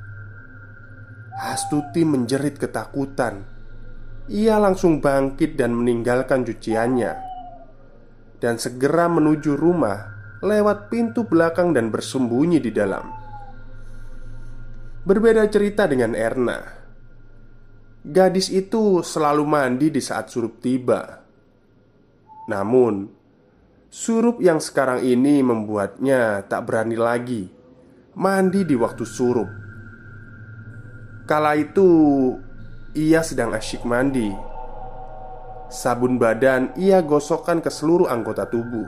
Astuti 1.35 2.07
menjerit 2.07 2.63
ketakutan. 2.63 3.43
Ia 4.31 4.57
langsung 4.63 5.03
bangkit 5.03 5.59
dan 5.59 5.75
meninggalkan 5.75 6.47
cuciannya, 6.47 7.13
dan 8.41 8.57
segera 8.57 9.11
menuju 9.11 9.59
rumah 9.59 10.15
lewat 10.41 10.89
pintu 10.89 11.27
belakang 11.27 11.75
dan 11.75 11.91
bersembunyi 11.91 12.63
di 12.63 12.73
dalam. 12.73 13.05
Berbeda 15.05 15.45
cerita 15.53 15.85
dengan 15.85 16.17
Erna. 16.17 16.59
Gadis 18.05 18.49
itu 18.49 19.05
selalu 19.05 19.45
mandi 19.45 19.89
di 19.93 20.01
saat 20.01 20.33
surup 20.33 20.63
tiba. 20.63 21.21
Namun, 22.49 23.09
surup 23.91 24.41
yang 24.41 24.61
sekarang 24.63 25.05
ini 25.05 25.45
membuatnya 25.45 26.45
tak 26.49 26.69
berani 26.69 26.97
lagi 26.97 27.45
mandi 28.15 28.63
di 28.63 28.79
waktu 28.79 29.03
surup. 29.03 29.64
Kala 31.25 31.57
itu 31.57 31.89
ia 32.93 33.25
sedang 33.25 33.57
asyik 33.57 33.89
mandi. 33.89 34.29
Sabun 35.73 36.21
badan 36.21 36.77
ia 36.77 37.01
gosokkan 37.01 37.65
ke 37.65 37.73
seluruh 37.73 38.13
anggota 38.13 38.45
tubuh. 38.45 38.85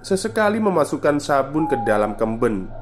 Sesekali 0.00 0.56
memasukkan 0.56 1.20
sabun 1.20 1.68
ke 1.68 1.76
dalam 1.84 2.16
kemben 2.16 2.72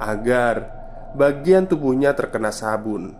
agar 0.00 0.64
bagian 1.12 1.68
tubuhnya 1.68 2.16
terkena 2.16 2.48
sabun. 2.48 3.12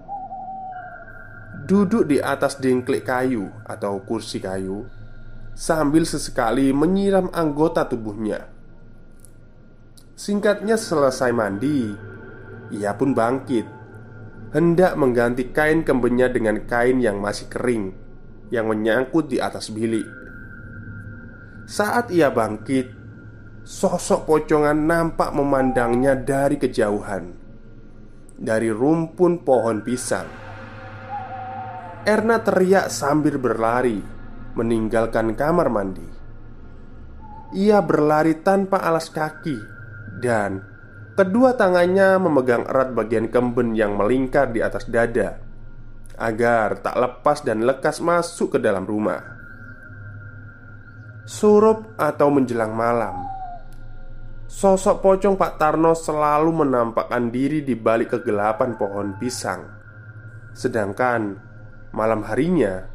Duduk 1.68 2.09
di 2.09 2.16
atas 2.16 2.57
dengklik 2.57 3.05
kayu 3.05 3.53
atau 3.68 4.01
kursi 4.01 4.40
kayu 4.40 4.88
sambil 5.53 6.09
sesekali 6.09 6.73
menyiram 6.73 7.29
anggota 7.37 7.85
tubuhnya. 7.85 8.49
Singkatnya 10.16 10.81
selesai 10.81 11.37
mandi 11.37 11.92
Ia 12.73 12.97
pun 12.97 13.12
bangkit 13.12 13.82
Hendak 14.52 15.00
mengganti 15.00 15.48
kain 15.48 15.80
kembennya 15.80 16.28
dengan 16.28 16.68
kain 16.68 17.00
yang 17.00 17.24
masih 17.24 17.48
kering 17.48 17.96
Yang 18.52 18.66
menyangkut 18.68 19.24
di 19.32 19.40
atas 19.40 19.72
bilik. 19.72 20.04
Saat 21.64 22.12
ia 22.12 22.28
bangkit 22.28 22.92
Sosok 23.64 24.28
pocongan 24.28 24.76
nampak 24.76 25.32
memandangnya 25.32 26.12
dari 26.20 26.60
kejauhan 26.60 27.32
Dari 28.36 28.68
rumpun 28.68 29.40
pohon 29.40 29.80
pisang. 29.80 30.28
Erna 32.04 32.44
teriak 32.44 32.92
sambil 32.92 33.40
berlari 33.40 34.04
Meninggalkan 34.52 35.32
kamar 35.32 35.72
mandi. 35.72 36.04
Ia 37.56 37.80
berlari 37.80 38.36
tanpa 38.44 38.84
alas 38.84 39.08
kaki 39.08 39.56
dan 40.20 40.71
kedua 41.14 41.57
tangannya 41.57 42.16
memegang 42.20 42.64
erat 42.68 42.96
bagian 42.96 43.29
kemben 43.29 43.77
yang 43.77 43.96
melingkar 43.96 44.51
di 44.51 44.64
atas 44.64 44.88
dada 44.88 45.40
agar 46.16 46.79
tak 46.81 46.96
lepas 46.96 47.42
dan 47.42 47.64
lekas 47.64 47.98
masuk 47.98 48.57
ke 48.57 48.59
dalam 48.61 48.85
rumah. 48.85 49.20
Surup 51.22 51.94
atau 51.96 52.29
menjelang 52.35 52.75
malam, 52.75 53.22
sosok 54.51 55.01
pocong 55.01 55.38
Pak 55.38 55.55
Tarno 55.57 55.94
selalu 55.94 56.66
menampakkan 56.66 57.31
diri 57.31 57.62
di 57.62 57.79
balik 57.79 58.18
kegelapan 58.18 58.75
pohon 58.75 59.14
pisang, 59.22 59.62
sedangkan 60.51 61.38
malam 61.94 62.27
harinya 62.27 62.90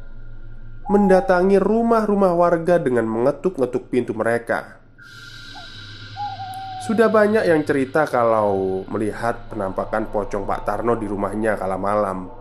mendatangi 0.88 1.60
rumah-rumah 1.60 2.32
warga 2.32 2.80
dengan 2.80 3.04
mengetuk-ngetuk 3.04 3.92
pintu 3.92 4.16
mereka. 4.16 4.77
Sudah 6.88 7.12
banyak 7.12 7.44
yang 7.44 7.60
cerita 7.68 8.08
kalau 8.08 8.80
melihat 8.88 9.52
penampakan 9.52 10.08
pocong 10.08 10.48
Pak 10.48 10.64
Tarno 10.64 10.96
di 10.96 11.04
rumahnya 11.04 11.60
kala 11.60 11.76
malam. 11.76 12.32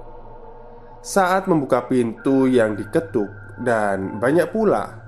Saat 1.04 1.52
membuka 1.52 1.84
pintu 1.84 2.48
yang 2.48 2.76
diketuk 2.76 3.28
Dan 3.60 4.24
banyak 4.24 4.48
pula 4.48 5.04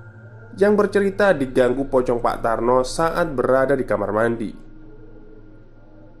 yang 0.60 0.76
bercerita 0.76 1.32
diganggu 1.32 1.88
pocong 1.88 2.20
Pak 2.20 2.44
Tarno 2.44 2.84
saat 2.84 3.32
berada 3.32 3.72
di 3.72 3.88
kamar 3.88 4.12
mandi. 4.12 4.52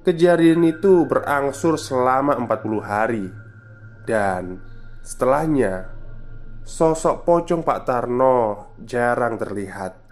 Kejadian 0.00 0.64
itu 0.64 1.04
berangsur 1.04 1.76
selama 1.76 2.40
40 2.40 2.80
hari 2.80 3.28
Dan 4.08 4.56
setelahnya 5.04 5.92
Sosok 6.64 7.28
pocong 7.28 7.60
Pak 7.60 7.80
Tarno 7.84 8.36
jarang 8.80 9.36
terlihat 9.36 10.09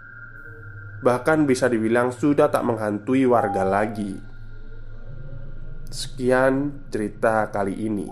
Bahkan 0.98 1.46
bisa 1.46 1.70
dibilang 1.70 2.10
sudah 2.10 2.50
tak 2.50 2.66
menghantui 2.66 3.22
warga 3.24 3.62
lagi. 3.62 4.18
Sekian 5.88 6.84
cerita 6.90 7.48
kali 7.48 7.74
ini. 7.86 8.08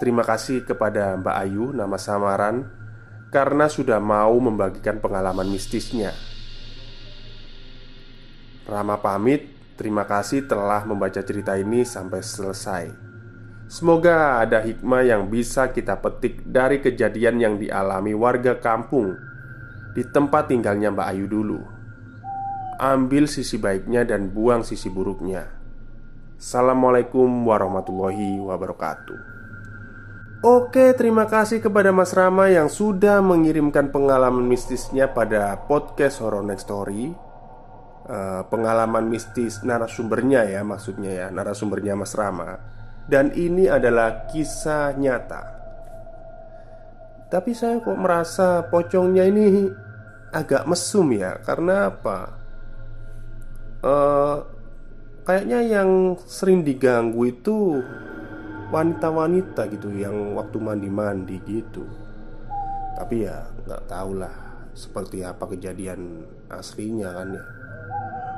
Terima 0.00 0.26
kasih 0.26 0.66
kepada 0.66 1.14
Mbak 1.14 1.36
Ayu 1.46 1.70
nama 1.70 1.94
samaran 1.94 2.66
Karena 3.30 3.70
sudah 3.70 4.02
mau 4.02 4.34
membagikan 4.42 4.98
pengalaman 4.98 5.48
mistisnya. 5.48 6.12
Rama 8.68 9.00
pamit 9.00 9.52
Terima 9.72 10.04
kasih 10.04 10.44
telah 10.44 10.84
membaca 10.84 11.18
cerita 11.24 11.56
ini 11.56 11.82
sampai 11.82 12.20
selesai. 12.20 12.92
Semoga 13.72 14.44
ada 14.44 14.60
hikmah 14.60 15.00
yang 15.00 15.32
bisa 15.32 15.72
kita 15.72 15.96
petik 15.96 16.44
dari 16.44 16.84
kejadian 16.84 17.40
yang 17.40 17.54
dialami 17.56 18.12
warga 18.12 18.60
kampung 18.60 19.16
di 19.92 20.02
tempat 20.08 20.48
tinggalnya 20.48 20.88
Mbak 20.88 21.08
Ayu 21.12 21.26
dulu. 21.28 21.60
Ambil 22.80 23.28
sisi 23.28 23.60
baiknya 23.60 24.02
dan 24.02 24.32
buang 24.32 24.64
sisi 24.64 24.88
buruknya. 24.88 25.46
Assalamualaikum 26.40 27.28
warahmatullahi 27.46 28.42
wabarakatuh. 28.42 29.30
Oke, 30.42 30.90
terima 30.98 31.30
kasih 31.30 31.62
kepada 31.62 31.94
Mas 31.94 32.10
Rama 32.10 32.50
yang 32.50 32.66
sudah 32.66 33.22
mengirimkan 33.22 33.94
pengalaman 33.94 34.42
mistisnya 34.42 35.06
pada 35.06 35.54
podcast 35.70 36.18
Horror 36.18 36.42
Next 36.42 36.66
Story. 36.66 37.14
Uh, 38.02 38.42
pengalaman 38.50 39.06
mistis 39.06 39.62
narasumbernya 39.62 40.42
ya, 40.50 40.66
maksudnya 40.66 41.14
ya, 41.14 41.26
narasumbernya 41.30 41.94
Mas 41.94 42.18
Rama. 42.18 42.58
Dan 43.06 43.30
ini 43.38 43.70
adalah 43.70 44.26
kisah 44.26 44.98
nyata 44.98 45.61
tapi 47.32 47.56
saya 47.56 47.80
kok 47.80 47.96
merasa 47.96 48.60
pocongnya 48.68 49.24
ini 49.24 49.72
agak 50.36 50.68
mesum 50.68 51.08
ya. 51.16 51.40
Karena 51.40 51.88
apa? 51.88 52.18
Uh, 53.80 54.36
kayaknya 55.24 55.64
yang 55.64 56.20
sering 56.28 56.60
diganggu 56.60 57.26
itu 57.26 57.82
wanita-wanita 58.70 59.66
gitu 59.72 59.90
Yang 59.96 60.16
waktu 60.36 60.56
mandi-mandi 60.60 61.36
gitu. 61.48 61.88
Tapi 63.00 63.24
ya 63.24 63.48
nggak 63.64 63.88
tahu 63.88 64.20
lah 64.20 64.36
seperti 64.76 65.24
apa 65.24 65.48
kejadian 65.48 66.28
aslinya 66.52 67.16
kan 67.16 67.32
ya. 67.32 67.44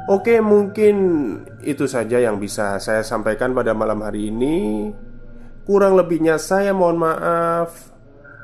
Oke 0.06 0.38
mungkin 0.38 0.96
itu 1.66 1.90
saja 1.90 2.22
yang 2.22 2.38
bisa 2.38 2.78
saya 2.78 3.02
sampaikan 3.02 3.50
pada 3.58 3.74
malam 3.74 4.06
hari 4.06 4.30
ini. 4.30 4.94
Kurang 5.66 5.98
lebihnya 5.98 6.38
saya 6.38 6.70
mohon 6.70 7.00
maaf 7.00 7.93